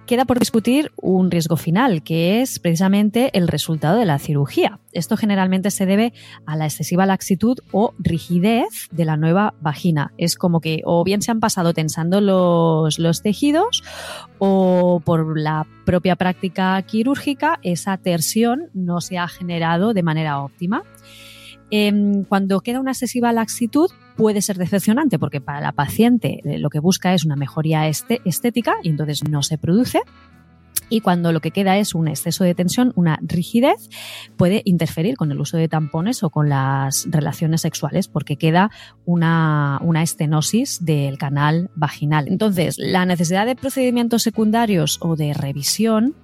Queda 0.05 0.25
por 0.25 0.37
discutir 0.37 0.91
un 0.97 1.31
riesgo 1.31 1.57
final, 1.57 2.03
que 2.03 2.41
es 2.41 2.59
precisamente 2.59 3.31
el 3.33 3.47
resultado 3.47 3.97
de 3.97 4.05
la 4.05 4.19
cirugía. 4.19 4.79
Esto 4.93 5.17
generalmente 5.17 5.71
se 5.71 5.87
debe 5.87 6.13
a 6.45 6.55
la 6.55 6.65
excesiva 6.65 7.07
laxitud 7.07 7.57
o 7.71 7.95
rigidez 7.97 8.87
de 8.91 9.05
la 9.05 9.17
nueva 9.17 9.55
vagina. 9.61 10.13
Es 10.19 10.35
como 10.35 10.61
que 10.61 10.81
o 10.85 11.03
bien 11.03 11.23
se 11.23 11.31
han 11.31 11.39
pasado 11.39 11.73
tensando 11.73 12.21
los, 12.21 12.99
los 12.99 13.23
tejidos 13.23 13.83
o 14.37 15.01
por 15.03 15.39
la 15.39 15.65
propia 15.85 16.15
práctica 16.15 16.79
quirúrgica 16.83 17.59
esa 17.63 17.97
tensión 17.97 18.69
no 18.73 19.01
se 19.01 19.17
ha 19.17 19.27
generado 19.27 19.93
de 19.95 20.03
manera 20.03 20.39
óptima. 20.39 20.83
Em, 21.77 22.23
cuando 22.23 22.61
queda 22.61 22.79
una 22.79 22.91
excesiva 22.91 23.33
laxitud 23.33 23.91
puede 24.15 24.41
ser 24.41 24.57
decepcionante 24.57 25.19
porque 25.19 25.41
para 25.41 25.59
la 25.59 25.73
paciente 25.73 26.39
eh, 26.45 26.57
lo 26.57 26.69
que 26.69 26.79
busca 26.79 27.13
es 27.13 27.25
una 27.25 27.35
mejoría 27.35 27.89
este, 27.89 28.21
estética 28.23 28.75
y 28.81 28.87
entonces 28.87 29.27
no 29.29 29.43
se 29.43 29.57
produce. 29.57 29.99
Y 30.87 31.01
cuando 31.01 31.33
lo 31.33 31.41
que 31.41 31.51
queda 31.51 31.77
es 31.77 31.93
un 31.93 32.07
exceso 32.07 32.45
de 32.45 32.55
tensión, 32.55 32.93
una 32.95 33.19
rigidez, 33.21 33.89
puede 34.37 34.61
interferir 34.63 35.17
con 35.17 35.33
el 35.33 35.41
uso 35.41 35.57
de 35.57 35.67
tampones 35.67 36.23
o 36.23 36.29
con 36.29 36.47
las 36.47 37.07
relaciones 37.09 37.59
sexuales 37.61 38.07
porque 38.07 38.37
queda 38.37 38.71
una, 39.03 39.77
una 39.81 40.01
estenosis 40.01 40.85
del 40.85 41.17
canal 41.17 41.71
vaginal. 41.75 42.29
Entonces, 42.29 42.77
la 42.77 43.05
necesidad 43.05 43.45
de 43.45 43.57
procedimientos 43.57 44.23
secundarios 44.23 44.97
o 45.01 45.17
de 45.17 45.33
revisión 45.33 46.15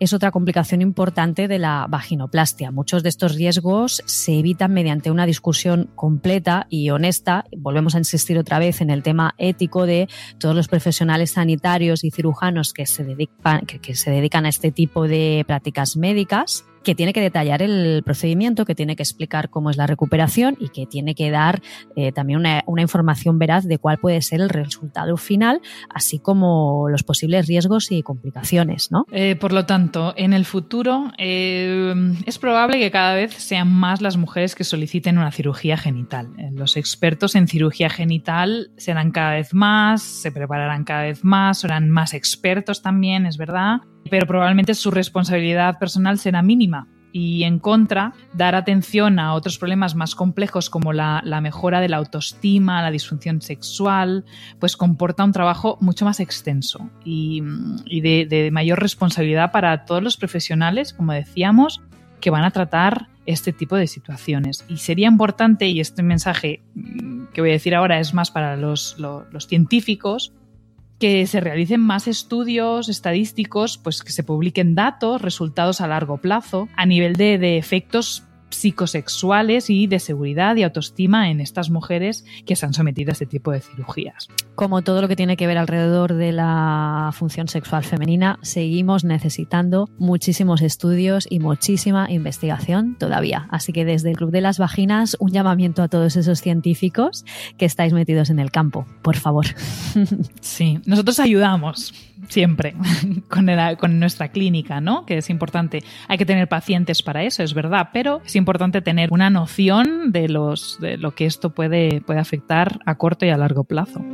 es 0.00 0.12
otra 0.12 0.30
complicación 0.30 0.82
importante 0.82 1.48
de 1.48 1.58
la 1.58 1.86
vaginoplastia. 1.88 2.70
Muchos 2.70 3.02
de 3.02 3.08
estos 3.08 3.34
riesgos 3.34 4.02
se 4.06 4.38
evitan 4.38 4.72
mediante 4.72 5.10
una 5.10 5.26
discusión 5.26 5.90
completa 5.94 6.66
y 6.68 6.90
honesta. 6.90 7.44
Volvemos 7.56 7.94
a 7.94 7.98
insistir 7.98 8.38
otra 8.38 8.58
vez 8.58 8.80
en 8.80 8.90
el 8.90 9.02
tema 9.02 9.34
ético 9.38 9.86
de 9.86 10.08
todos 10.38 10.54
los 10.54 10.68
profesionales 10.68 11.32
sanitarios 11.32 12.04
y 12.04 12.10
cirujanos 12.10 12.72
que 12.72 12.86
se 12.86 13.04
dedican, 13.04 14.46
a 14.46 14.48
este 14.48 14.72
tipo 14.72 15.06
de 15.06 15.44
prácticas 15.46 15.96
médicas 15.96 16.64
que 16.84 16.94
tiene 16.94 17.12
que 17.12 17.20
detallar 17.20 17.62
el 17.62 18.02
procedimiento, 18.04 18.64
que 18.64 18.74
tiene 18.74 18.94
que 18.94 19.02
explicar 19.02 19.50
cómo 19.50 19.70
es 19.70 19.76
la 19.76 19.86
recuperación 19.86 20.56
y 20.60 20.68
que 20.68 20.86
tiene 20.86 21.14
que 21.14 21.30
dar 21.30 21.60
eh, 21.96 22.12
también 22.12 22.38
una, 22.38 22.62
información 22.84 23.38
veraz 23.38 23.64
de 23.64 23.78
cuál 23.78 23.98
puede 23.98 24.20
ser 24.20 24.42
el 24.42 24.50
resultado 24.50 25.16
final, 25.16 25.62
así 25.88 26.18
como 26.18 26.88
los 26.90 27.02
posibles 27.02 27.46
riesgos 27.46 27.90
y 27.90 28.02
complicaciones. 28.02 28.92
¿no? 28.92 29.06
Eh, 29.10 29.36
por 29.36 29.52
lo 29.52 29.64
tanto, 29.64 30.12
en 30.16 30.34
el 30.34 30.44
futuro 30.44 31.10
eh, 31.16 31.94
es 32.26 32.38
probable 32.38 32.78
que 32.78 32.90
cada 32.90 33.14
vez 33.14 33.32
sean 33.32 33.72
más 33.72 34.02
las 34.02 34.18
mujeres 34.18 34.54
que 34.54 34.64
soliciten 34.64 35.16
una 35.16 35.32
cirugía 35.32 35.78
genital. 35.78 36.28
Los 36.52 36.76
expertos 36.76 37.34
en 37.34 37.48
cirugía 37.48 37.88
genital 37.88 38.70
serán 38.76 39.10
cada 39.12 39.32
vez 39.32 39.54
más, 39.54 40.02
se 40.02 40.30
prepararán 40.30 40.84
cada 40.84 41.04
vez 41.04 41.24
más, 41.24 41.60
serán 41.60 41.90
más 41.90 42.12
expertos 42.12 42.82
también, 42.82 43.24
es 43.24 43.38
verdad 43.38 43.80
pero 44.10 44.26
probablemente 44.26 44.74
su 44.74 44.90
responsabilidad 44.90 45.78
personal 45.78 46.18
será 46.18 46.42
mínima. 46.42 46.88
Y 47.16 47.44
en 47.44 47.60
contra, 47.60 48.12
dar 48.32 48.56
atención 48.56 49.20
a 49.20 49.34
otros 49.34 49.56
problemas 49.56 49.94
más 49.94 50.16
complejos 50.16 50.68
como 50.68 50.92
la, 50.92 51.22
mejora 51.40 51.80
de 51.80 51.88
la 51.88 51.98
autoestima, 51.98 52.82
la 52.82 52.90
disfunción 52.90 53.40
sexual, 53.40 54.24
pues 54.58 54.76
comporta 54.76 55.22
un 55.22 55.30
trabajo 55.30 55.78
mucho 55.80 56.04
más 56.04 56.18
extenso 56.18 56.90
y, 57.04 57.40
de, 58.00 58.50
mayor 58.52 58.80
responsabilidad 58.80 59.52
para 59.52 59.84
todos 59.84 60.02
los 60.02 60.16
profesionales, 60.16 60.92
como 60.92 61.12
decíamos, 61.12 61.80
que 62.20 62.30
van 62.30 62.42
a 62.42 62.50
tratar 62.50 63.06
este 63.26 63.52
tipo 63.52 63.76
de 63.76 63.86
situaciones. 63.86 64.64
Y 64.68 64.78
sería 64.78 65.06
importante, 65.06 65.68
y 65.68 65.78
este 65.78 66.02
mensaje 66.02 66.62
mm, 66.74 67.26
que 67.32 67.42
voy 67.42 67.50
a 67.50 67.52
decir 67.52 67.76
ahora 67.76 68.00
es 68.00 68.12
más 68.12 68.32
para 68.32 68.56
los 68.56 68.96
científicos, 69.46 70.32
que 71.04 71.26
se 71.26 71.38
realicen 71.40 71.82
más 71.82 72.08
estudios 72.08 72.88
estadísticos, 72.88 73.76
pues 73.76 74.02
que 74.02 74.10
se 74.10 74.22
publiquen 74.22 74.74
datos, 74.74 75.20
resultados 75.20 75.82
a 75.82 75.86
largo 75.86 76.16
plazo, 76.16 76.66
a 76.76 76.86
nivel 76.86 77.12
de, 77.12 77.36
de 77.36 77.58
efectos 77.58 78.22
psicosexuales 78.50 79.70
y 79.70 79.86
de 79.86 79.98
seguridad 79.98 80.56
y 80.56 80.62
autoestima 80.62 81.30
en 81.30 81.40
estas 81.40 81.70
mujeres 81.70 82.24
que 82.46 82.56
se 82.56 82.66
han 82.66 82.74
sometido 82.74 83.10
a 83.10 83.12
este 83.12 83.26
tipo 83.26 83.50
de 83.50 83.60
cirugías. 83.60 84.28
Como 84.54 84.82
todo 84.82 85.02
lo 85.02 85.08
que 85.08 85.16
tiene 85.16 85.36
que 85.36 85.46
ver 85.46 85.58
alrededor 85.58 86.14
de 86.14 86.32
la 86.32 87.10
función 87.12 87.48
sexual 87.48 87.84
femenina, 87.84 88.38
seguimos 88.42 89.04
necesitando 89.04 89.88
muchísimos 89.98 90.62
estudios 90.62 91.26
y 91.28 91.40
muchísima 91.40 92.10
investigación 92.10 92.96
todavía. 92.98 93.48
Así 93.50 93.72
que 93.72 93.84
desde 93.84 94.10
el 94.10 94.16
Club 94.16 94.30
de 94.30 94.40
las 94.40 94.58
Vaginas, 94.58 95.16
un 95.18 95.30
llamamiento 95.30 95.82
a 95.82 95.88
todos 95.88 96.16
esos 96.16 96.40
científicos 96.40 97.24
que 97.58 97.64
estáis 97.64 97.92
metidos 97.92 98.30
en 98.30 98.38
el 98.38 98.50
campo, 98.50 98.86
por 99.02 99.16
favor. 99.16 99.46
Sí, 100.40 100.80
nosotros 100.86 101.18
ayudamos 101.20 101.94
siempre 102.28 102.74
con, 103.28 103.98
nuestra 103.98 104.28
clínica, 104.28 104.80
¿no? 104.80 105.06
Que 105.06 105.18
es 105.18 105.30
importante. 105.30 105.82
Hay 106.08 106.18
que 106.18 106.26
tener 106.26 106.48
pacientes 106.48 107.02
para 107.02 107.22
eso, 107.22 107.42
es 107.42 107.54
verdad, 107.54 107.90
pero 107.92 108.22
es 108.24 108.36
importante 108.36 108.82
tener 108.82 109.12
una 109.12 109.30
noción 109.30 110.12
de, 110.12 110.28
los, 110.28 110.78
de 110.80 110.96
lo 110.96 111.14
que 111.14 111.26
esto 111.26 111.50
puede, 111.50 112.00
puede 112.00 112.20
afectar 112.20 112.80
a 112.86 112.96
corto 112.96 113.26
y 113.26 113.30
a 113.30 113.36
largo 113.36 113.64
plazo. 113.64 114.04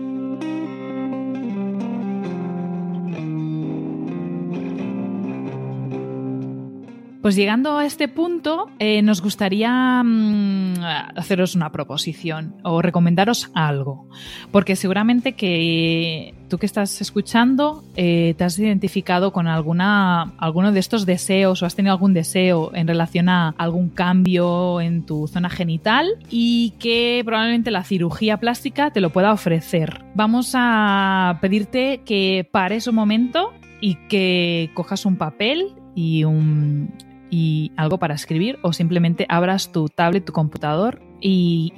Pues 7.30 7.36
llegando 7.36 7.78
a 7.78 7.86
este 7.86 8.08
punto, 8.08 8.68
eh, 8.80 9.02
nos 9.02 9.22
gustaría 9.22 10.02
mm, 10.02 10.74
haceros 11.14 11.54
una 11.54 11.70
proposición 11.70 12.56
o 12.64 12.82
recomendaros 12.82 13.52
algo, 13.54 14.08
porque 14.50 14.74
seguramente 14.74 15.34
que 15.34 16.34
tú 16.48 16.58
que 16.58 16.66
estás 16.66 17.00
escuchando 17.00 17.84
eh, 17.94 18.34
te 18.36 18.42
has 18.42 18.58
identificado 18.58 19.32
con 19.32 19.46
alguna, 19.46 20.32
alguno 20.38 20.72
de 20.72 20.80
estos 20.80 21.06
deseos 21.06 21.62
o 21.62 21.66
has 21.66 21.76
tenido 21.76 21.92
algún 21.92 22.14
deseo 22.14 22.72
en 22.74 22.88
relación 22.88 23.28
a 23.28 23.54
algún 23.58 23.90
cambio 23.90 24.80
en 24.80 25.06
tu 25.06 25.28
zona 25.28 25.50
genital 25.50 26.08
y 26.30 26.70
que 26.80 27.22
probablemente 27.24 27.70
la 27.70 27.84
cirugía 27.84 28.38
plástica 28.38 28.90
te 28.90 29.00
lo 29.00 29.10
pueda 29.10 29.32
ofrecer. 29.32 30.04
Vamos 30.16 30.54
a 30.56 31.38
pedirte 31.40 32.00
que 32.04 32.44
pares 32.50 32.88
un 32.88 32.96
momento 32.96 33.52
y 33.80 33.94
que 34.08 34.72
cojas 34.74 35.06
un 35.06 35.14
papel 35.14 35.76
y 35.94 36.24
un, 36.24 36.92
y 37.30 37.72
algo 37.76 37.98
para 37.98 38.14
escribir 38.14 38.58
o 38.62 38.72
simplemente 38.72 39.24
abras 39.28 39.72
tu 39.72 39.88
tablet, 39.88 40.24
tu 40.24 40.32
computador 40.32 41.00
y, 41.20 41.72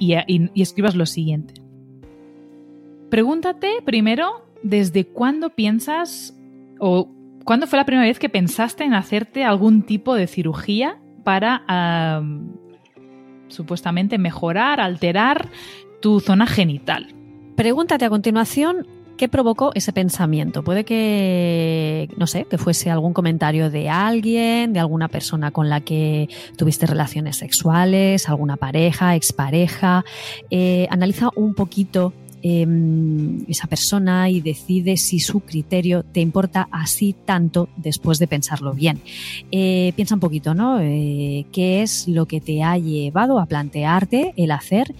escribas 0.55 0.95
lo 0.95 1.05
siguiente. 1.05 1.53
Pregúntate 3.09 3.81
primero 3.85 4.45
desde 4.63 5.05
cuándo 5.05 5.51
piensas 5.51 6.35
o 6.79 7.09
cuándo 7.45 7.67
fue 7.67 7.77
la 7.77 7.85
primera 7.85 8.07
vez 8.07 8.17
que 8.17 8.29
pensaste 8.29 8.83
en 8.83 8.93
hacerte 8.93 9.43
algún 9.43 9.83
tipo 9.83 10.15
de 10.15 10.27
cirugía 10.27 10.99
para 11.23 12.23
supuestamente 13.49 14.17
mejorar, 14.17 14.81
alterar 14.81 15.49
tu 16.01 16.19
zona 16.19 16.47
genital. 16.47 17.13
Pregúntate 17.55 18.05
a 18.05 18.09
continuación 18.09 18.87
¿Qué 19.23 19.29
provocó 19.29 19.71
ese 19.73 19.93
pensamiento? 19.93 20.65
Puede 20.65 20.83
que, 20.83 22.09
no 22.17 22.27
sé, 22.27 22.43
que 22.43 22.57
fuese 22.57 22.91
algún 22.91 23.13
comentario 23.13 23.69
de 23.69 23.87
alguien, 23.87 24.73
de 24.73 24.81
alguna 24.81 25.07
persona 25.07 25.51
con 25.51 25.69
la 25.69 25.79
que 25.79 26.27
tuviste 26.57 26.85
relaciones 26.87 27.37
sexuales, 27.37 28.27
alguna 28.27 28.57
pareja, 28.57 29.15
expareja. 29.15 30.03
Eh, 30.51 30.87
analiza 30.89 31.29
un 31.37 31.53
poquito 31.53 32.11
em, 32.41 33.45
esa 33.47 33.67
persona 33.67 34.29
y 34.29 34.41
decide 34.41 34.97
si 34.97 35.21
su 35.21 35.39
criterio 35.39 36.03
te 36.03 36.19
importa 36.19 36.67
así 36.69 37.15
tanto 37.23 37.69
después 37.77 38.19
de 38.19 38.27
pensarlo 38.27 38.73
bien. 38.73 38.99
Eh, 39.53 39.93
piensa 39.95 40.15
un 40.15 40.19
poquito, 40.19 40.53
¿no? 40.53 40.81
Eh, 40.81 41.45
¿Qué 41.53 41.81
es 41.81 42.09
lo 42.09 42.25
que 42.25 42.41
te 42.41 42.61
ha 42.61 42.77
llevado 42.77 43.39
a 43.39 43.45
plantearte 43.45 44.33
el 44.35 44.51
hacer 44.51 44.93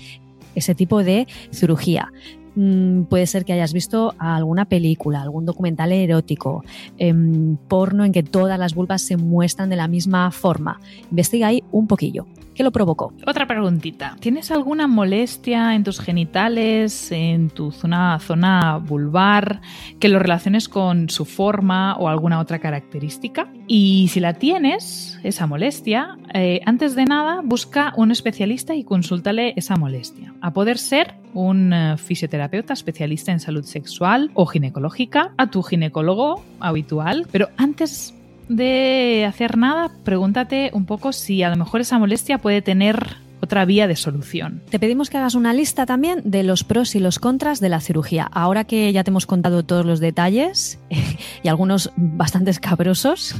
ese 0.56 0.76
tipo 0.76 1.04
de 1.04 1.28
cirugía? 1.52 2.10
Mm, 2.56 3.04
puede 3.04 3.26
ser 3.28 3.46
que 3.46 3.54
hayas 3.54 3.74
visto 3.74 4.14
alguna 4.20 4.66
película, 4.66 5.22
algún 5.22 5.46
documental 5.46 5.92
erótico, 5.92 6.64
em, 6.98 7.58
porno 7.68 8.06
en 8.06 8.12
que 8.12 8.24
todas 8.24 8.60
las 8.60 8.76
vulvas 8.76 9.02
se 9.02 9.18
muestran 9.18 9.70
de 9.70 9.76
la 9.76 9.88
misma 9.88 10.32
forma. 10.32 10.80
Investiga 11.10 11.48
ahí 11.48 11.64
un 11.72 11.88
poquillo. 11.88 12.26
¿Qué 12.54 12.64
lo 12.64 12.72
provocó? 12.72 13.14
Otra 13.26 13.48
preguntita. 13.48 14.16
¿Tienes 14.20 14.52
alguna 14.52 14.88
molestia 14.88 15.74
en 15.74 15.84
tus 15.84 16.00
genitales, 16.00 17.12
en 17.12 17.50
tu 17.50 17.72
zona, 17.72 18.20
zona 18.20 18.78
vulvar, 18.78 19.62
que 20.00 20.08
lo 20.08 20.20
relaciones 20.20 20.70
con 20.70 21.10
su 21.10 21.26
forma 21.26 21.96
o 21.96 22.10
alguna 22.10 22.40
otra 22.40 22.60
característica? 22.60 23.52
Y 23.66 24.08
si 24.10 24.20
la 24.20 24.34
tienes, 24.34 25.20
esa 25.24 25.48
molestia, 25.48 26.18
eh, 26.34 26.62
antes 26.66 26.96
de 26.96 27.06
nada 27.06 27.42
busca 27.44 27.92
un 27.98 28.12
especialista 28.12 28.76
y 28.76 28.84
consúltale 28.84 29.54
esa 29.56 29.76
molestia. 29.76 30.36
A 30.42 30.54
poder 30.54 30.78
ser 30.78 31.16
un 31.34 31.74
eh, 31.74 31.98
fisioterapeuta 32.44 32.74
especialista 32.74 33.32
en 33.32 33.40
salud 33.40 33.64
sexual 33.64 34.32
o 34.34 34.46
ginecológica, 34.46 35.34
a 35.38 35.50
tu 35.50 35.64
ginecólogo 35.64 36.44
habitual, 36.60 37.28
pero 37.32 37.50
antes 37.58 38.14
de 38.50 39.26
hacer 39.28 39.58
nada, 39.58 39.92
pregúntate 40.04 40.72
un 40.74 40.86
poco 40.86 41.14
si 41.14 41.44
a 41.44 41.50
lo 41.50 41.56
mejor 41.56 41.82
esa 41.82 41.98
molestia 42.00 42.38
puede 42.38 42.62
tener 42.62 43.18
otra 43.44 43.66
vía 43.66 43.88
de 43.88 43.96
solución. 43.96 44.62
Te 44.70 44.80
pedimos 44.80 45.10
que 45.10 45.18
hagas 45.18 45.36
una 45.36 45.54
lista 45.54 45.86
también 45.86 46.22
de 46.24 46.44
los 46.44 46.64
pros 46.64 46.96
y 46.96 47.00
los 47.00 47.20
contras 47.20 47.60
de 47.60 47.68
la 47.68 47.82
cirugía. 47.82 48.24
Ahora 48.32 48.64
que 48.64 48.92
ya 48.94 49.04
te 49.04 49.12
hemos 49.12 49.26
contado 49.26 49.64
todos 49.64 49.86
los 49.86 50.00
detalles 50.00 50.80
y 51.44 51.48
algunos 51.50 51.92
bastante 51.98 52.52
escabrosos, 52.52 53.36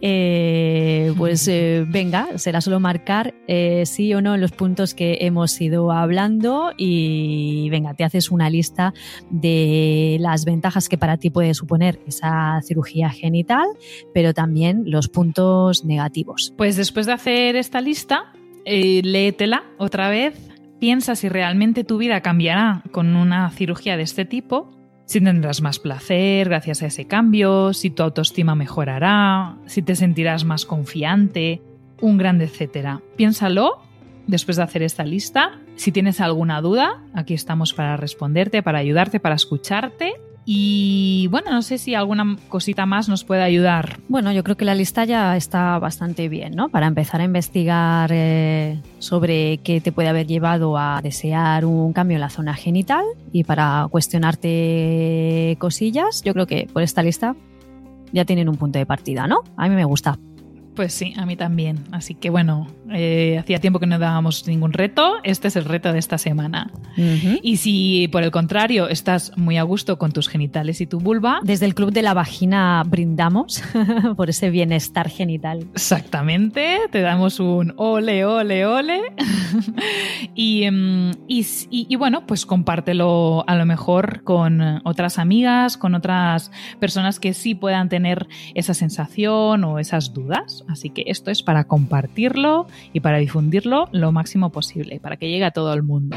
eh, 0.00 1.12
pues 1.18 1.46
eh, 1.48 1.84
venga, 1.86 2.38
será 2.38 2.62
solo 2.62 2.80
marcar 2.80 3.34
eh, 3.46 3.84
sí 3.84 4.14
o 4.14 4.22
no 4.22 4.34
en 4.34 4.40
los 4.40 4.52
puntos 4.52 4.94
que 4.94 5.18
hemos 5.20 5.60
ido 5.60 5.92
hablando 5.92 6.72
y 6.78 7.68
venga, 7.70 7.92
te 7.92 8.04
haces 8.04 8.30
una 8.30 8.48
lista 8.48 8.94
de 9.30 10.16
las 10.20 10.46
ventajas 10.46 10.88
que 10.88 10.96
para 10.96 11.18
ti 11.18 11.28
puede 11.28 11.52
suponer 11.52 12.00
esa 12.06 12.60
cirugía 12.62 13.10
genital, 13.10 13.66
pero 14.14 14.32
también 14.32 14.84
los 14.86 15.08
puntos 15.08 15.84
negativos. 15.84 16.54
Pues 16.56 16.76
después 16.76 17.04
de 17.04 17.12
hacer 17.12 17.56
esta 17.56 17.82
lista, 17.82 18.32
eh, 18.64 19.00
léetela 19.02 19.64
otra 19.78 20.08
vez, 20.08 20.34
piensa 20.80 21.16
si 21.16 21.28
realmente 21.28 21.84
tu 21.84 21.98
vida 21.98 22.20
cambiará 22.20 22.82
con 22.90 23.16
una 23.16 23.50
cirugía 23.50 23.96
de 23.96 24.02
este 24.02 24.24
tipo, 24.24 24.70
si 25.06 25.20
tendrás 25.20 25.60
más 25.60 25.78
placer 25.78 26.48
gracias 26.48 26.82
a 26.82 26.86
ese 26.86 27.06
cambio, 27.06 27.72
si 27.74 27.90
tu 27.90 28.02
autoestima 28.02 28.54
mejorará, 28.54 29.56
si 29.66 29.82
te 29.82 29.96
sentirás 29.96 30.44
más 30.44 30.64
confiante, 30.64 31.62
un 32.00 32.16
grande 32.16 32.44
etcétera. 32.44 33.02
Piénsalo 33.16 33.82
después 34.26 34.56
de 34.56 34.62
hacer 34.62 34.82
esta 34.82 35.04
lista. 35.04 35.60
Si 35.76 35.92
tienes 35.92 36.20
alguna 36.20 36.60
duda, 36.60 37.02
aquí 37.14 37.34
estamos 37.34 37.74
para 37.74 37.96
responderte, 37.96 38.62
para 38.62 38.78
ayudarte, 38.78 39.20
para 39.20 39.34
escucharte. 39.34 40.14
Y 40.46 41.28
bueno, 41.30 41.50
no 41.50 41.62
sé 41.62 41.78
si 41.78 41.94
alguna 41.94 42.36
cosita 42.48 42.84
más 42.84 43.08
nos 43.08 43.24
puede 43.24 43.42
ayudar. 43.42 43.98
Bueno, 44.08 44.32
yo 44.32 44.44
creo 44.44 44.56
que 44.56 44.64
la 44.64 44.74
lista 44.74 45.04
ya 45.04 45.36
está 45.36 45.78
bastante 45.78 46.28
bien, 46.28 46.54
¿no? 46.54 46.68
Para 46.68 46.86
empezar 46.86 47.20
a 47.20 47.24
investigar 47.24 48.10
eh, 48.12 48.80
sobre 48.98 49.58
qué 49.58 49.80
te 49.80 49.92
puede 49.92 50.08
haber 50.08 50.26
llevado 50.26 50.76
a 50.76 51.00
desear 51.02 51.64
un 51.64 51.92
cambio 51.92 52.16
en 52.16 52.20
la 52.20 52.30
zona 52.30 52.54
genital 52.54 53.04
y 53.32 53.44
para 53.44 53.88
cuestionarte 53.90 55.56
cosillas, 55.58 56.22
yo 56.22 56.34
creo 56.34 56.46
que 56.46 56.68
por 56.72 56.82
esta 56.82 57.02
lista 57.02 57.34
ya 58.12 58.24
tienen 58.24 58.48
un 58.48 58.56
punto 58.56 58.78
de 58.78 58.86
partida, 58.86 59.26
¿no? 59.26 59.38
A 59.56 59.68
mí 59.68 59.74
me 59.74 59.84
gusta. 59.84 60.18
Pues 60.74 60.92
sí, 60.92 61.14
a 61.16 61.24
mí 61.24 61.36
también. 61.36 61.84
Así 61.92 62.14
que 62.14 62.30
bueno, 62.30 62.66
eh, 62.92 63.38
hacía 63.38 63.58
tiempo 63.60 63.78
que 63.80 63.86
no 63.86 63.98
dábamos 63.98 64.46
ningún 64.46 64.72
reto. 64.72 65.14
Este 65.24 65.48
es 65.48 65.56
el 65.56 65.64
reto 65.64 65.92
de 65.92 65.98
esta 65.98 66.18
semana. 66.18 66.70
Y 67.42 67.56
si 67.56 68.08
por 68.08 68.22
el 68.22 68.30
contrario 68.30 68.88
estás 68.88 69.32
muy 69.36 69.56
a 69.58 69.62
gusto 69.62 69.98
con 69.98 70.12
tus 70.12 70.28
genitales 70.28 70.80
y 70.80 70.86
tu 70.86 71.00
vulva, 71.00 71.40
Desde 71.42 71.66
el 71.66 71.74
Club 71.74 71.92
de 71.92 72.02
la 72.02 72.14
Vagina 72.14 72.82
brindamos 72.86 73.62
por 74.16 74.30
ese 74.30 74.50
bienestar 74.50 75.08
genital. 75.08 75.66
Exactamente, 75.74 76.78
te 76.90 77.00
damos 77.00 77.40
un 77.40 77.72
ole, 77.76 78.24
ole, 78.24 78.66
ole. 78.66 79.00
y, 80.34 80.64
em, 80.64 81.10
y 81.28 81.44
y- 81.70 81.86
y 81.88 81.96
bueno, 81.96 82.26
pues 82.26 82.46
compártelo 82.46 83.44
a 83.46 83.54
lo 83.56 83.66
mejor 83.66 84.22
con 84.24 84.80
otras 84.84 85.18
amigas, 85.18 85.76
con 85.76 85.94
otras 85.94 86.50
personas 86.78 87.20
que 87.20 87.34
sí 87.34 87.54
puedan 87.54 87.88
tener 87.88 88.26
esa 88.54 88.74
sensación 88.74 89.64
o 89.64 89.78
esas 89.78 90.12
dudas. 90.14 90.64
Así 90.68 90.90
que 90.90 91.04
esto 91.06 91.30
es 91.30 91.42
para 91.42 91.64
compartirlo 91.64 92.66
y 92.92 93.00
para 93.00 93.18
difundirlo 93.18 93.88
lo 93.92 94.12
máximo 94.12 94.50
posible, 94.50 95.00
para 95.00 95.16
que 95.16 95.28
llegue 95.28 95.44
a 95.44 95.50
todo 95.50 95.72
el 95.72 95.82
mundo. 95.82 96.16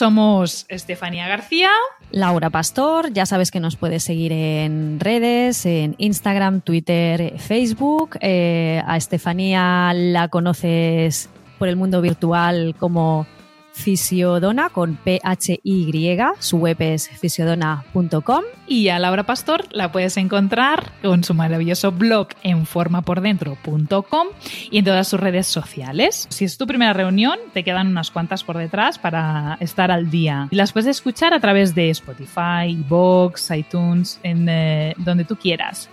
Somos 0.00 0.64
Estefanía 0.68 1.28
García. 1.28 1.68
Laura 2.10 2.48
Pastor, 2.48 3.12
ya 3.12 3.26
sabes 3.26 3.50
que 3.50 3.60
nos 3.60 3.76
puedes 3.76 4.02
seguir 4.02 4.32
en 4.32 4.98
redes, 4.98 5.66
en 5.66 5.94
Instagram, 5.98 6.62
Twitter, 6.62 7.34
Facebook. 7.38 8.16
Eh, 8.20 8.82
a 8.86 8.96
Estefanía 8.96 9.92
la 9.94 10.28
conoces 10.28 11.28
por 11.58 11.68
el 11.68 11.76
mundo 11.76 12.00
virtual 12.00 12.74
como 12.78 13.26
Fisiodona 13.72 14.70
con 14.70 14.96
P-H-Y. 14.96 16.18
Su 16.38 16.58
web 16.58 16.76
es 16.80 17.08
fisiodona.com. 17.08 18.42
Y 18.66 18.88
a 18.88 18.98
Laura 18.98 19.24
Pastor 19.24 19.64
la 19.72 19.90
puedes 19.90 20.16
encontrar 20.16 20.92
con 21.02 21.24
su 21.24 21.34
maravilloso 21.34 21.90
blog 21.90 22.28
en 22.42 22.66
formapordentro.com 22.66 24.28
y 24.70 24.78
en 24.78 24.84
todas 24.84 25.08
sus 25.08 25.18
redes 25.18 25.46
sociales. 25.46 26.26
Si 26.30 26.44
es 26.44 26.56
tu 26.56 26.66
primera 26.66 26.92
reunión, 26.92 27.38
te 27.52 27.64
quedan 27.64 27.88
unas 27.88 28.10
cuantas 28.10 28.44
por 28.44 28.56
detrás 28.58 28.98
para 28.98 29.56
estar 29.60 29.90
al 29.90 30.10
día. 30.10 30.48
Y 30.50 30.56
las 30.56 30.72
puedes 30.72 30.88
escuchar 30.88 31.34
a 31.34 31.40
través 31.40 31.74
de 31.74 31.90
Spotify, 31.90 32.76
Vox, 32.88 33.50
iTunes, 33.50 34.20
en 34.22 34.48
eh, 34.48 34.94
donde 34.98 35.24
tú 35.24 35.36
quieras. 35.36 35.88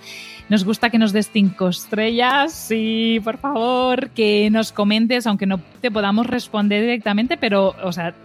Nos 0.50 0.64
gusta 0.64 0.90
que 0.90 0.98
nos 0.98 1.12
des 1.12 1.30
cinco 1.30 1.68
estrellas, 1.68 2.54
sí, 2.54 3.20
por 3.22 3.38
favor, 3.38 4.10
que 4.12 4.50
nos 4.50 4.72
comentes, 4.72 5.28
aunque 5.28 5.46
no 5.46 5.60
te 5.82 5.92
podamos 5.92 6.26
responder 6.26 6.82
directamente, 6.82 7.36
pero, 7.36 7.76
o 7.84 7.92
sea, 7.92 8.16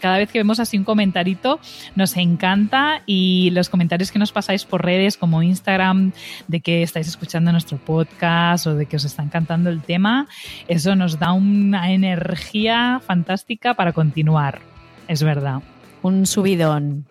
cada 0.00 0.18
vez 0.18 0.30
que 0.32 0.40
vemos 0.40 0.58
así 0.58 0.76
un 0.76 0.84
comentarito, 0.84 1.60
nos 1.94 2.16
encanta 2.16 3.02
y 3.06 3.50
los 3.50 3.68
comentarios 3.68 4.10
que 4.10 4.18
nos 4.18 4.32
pasáis 4.32 4.64
por 4.64 4.84
redes 4.84 5.16
como 5.16 5.42
Instagram 5.42 6.12
de 6.48 6.60
que 6.60 6.82
estáis 6.82 7.06
escuchando 7.06 7.52
nuestro 7.52 7.78
podcast 7.78 8.66
o 8.66 8.74
de 8.74 8.86
que 8.86 8.96
os 8.96 9.04
está 9.04 9.22
encantando 9.22 9.70
el 9.70 9.80
tema, 9.82 10.26
eso 10.66 10.96
nos 10.96 11.20
da 11.20 11.32
una 11.32 11.92
energía 11.92 13.00
fantástica 13.06 13.74
para 13.74 13.92
continuar. 13.92 14.60
Es 15.06 15.22
verdad. 15.22 15.62
Un 16.02 16.26
subidón. 16.26 17.06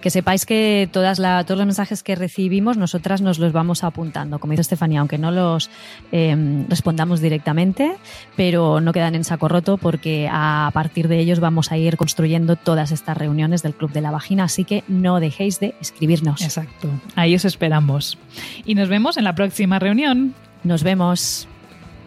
Que 0.00 0.08
sepáis 0.08 0.46
que 0.46 0.88
todas 0.90 1.18
la- 1.18 1.44
todos 1.44 1.58
los 1.58 1.66
mensajes 1.66 2.02
que 2.02 2.14
recibimos 2.14 2.78
nosotras 2.78 3.20
nos 3.20 3.38
los 3.38 3.52
vamos 3.52 3.84
apuntando, 3.84 4.38
como 4.38 4.52
dice 4.52 4.62
Estefanía, 4.62 5.00
aunque 5.00 5.18
no 5.18 5.30
los 5.30 5.68
eh, 6.10 6.64
respondamos 6.68 7.20
directamente, 7.20 7.96
pero 8.34 8.80
no 8.80 8.92
quedan 8.94 9.14
en 9.14 9.24
saco 9.24 9.48
roto 9.48 9.76
porque 9.76 10.26
a 10.32 10.70
partir 10.72 11.06
de 11.08 11.18
ellos 11.18 11.38
vamos 11.40 11.70
a 11.70 11.76
ir 11.76 11.98
construyendo 11.98 12.56
todas 12.56 12.92
estas 12.92 13.16
reuniones 13.18 13.62
del 13.62 13.74
Club 13.74 13.92
de 13.92 14.00
la 14.00 14.10
Vagina, 14.10 14.44
así 14.44 14.64
que 14.64 14.84
no 14.88 15.20
dejéis 15.20 15.60
de 15.60 15.74
escribirnos. 15.82 16.40
Exacto. 16.42 16.88
Ahí 17.14 17.34
os 17.34 17.44
esperamos. 17.44 18.16
Y 18.64 18.74
nos 18.74 18.88
vemos 18.88 19.18
en 19.18 19.24
la 19.24 19.34
próxima 19.34 19.78
reunión. 19.78 20.34
Nos 20.64 20.82
vemos. 20.82 21.46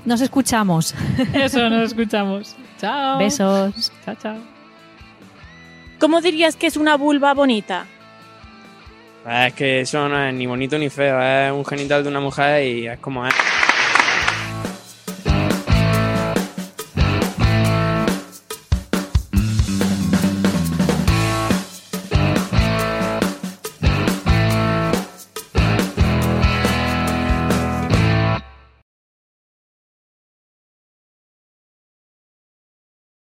Nos 0.06 0.20
escuchamos. 0.22 0.96
Eso, 1.34 1.70
nos 1.70 1.88
escuchamos. 1.92 2.56
Chao. 2.80 3.20
Besos. 3.20 3.92
Chao, 4.04 4.16
chao. 4.22 4.53
¿Cómo 6.04 6.20
dirías 6.20 6.58
que 6.58 6.68
es 6.68 6.76
una 6.76 6.98
vulva 6.98 7.34
bonita? 7.34 7.86
Es 9.26 9.54
que 9.54 9.80
eso 9.80 10.10
no 10.10 10.22
es 10.22 10.34
ni 10.34 10.46
bonito 10.46 10.78
ni 10.78 10.90
feo, 10.90 11.18
es 11.22 11.50
un 11.54 11.64
genital 11.64 12.04
de 12.04 12.10
una 12.10 12.20
mujer 12.20 12.68
y 12.68 12.88
es 12.88 13.00
como 13.00 13.26
es. 13.26 13.34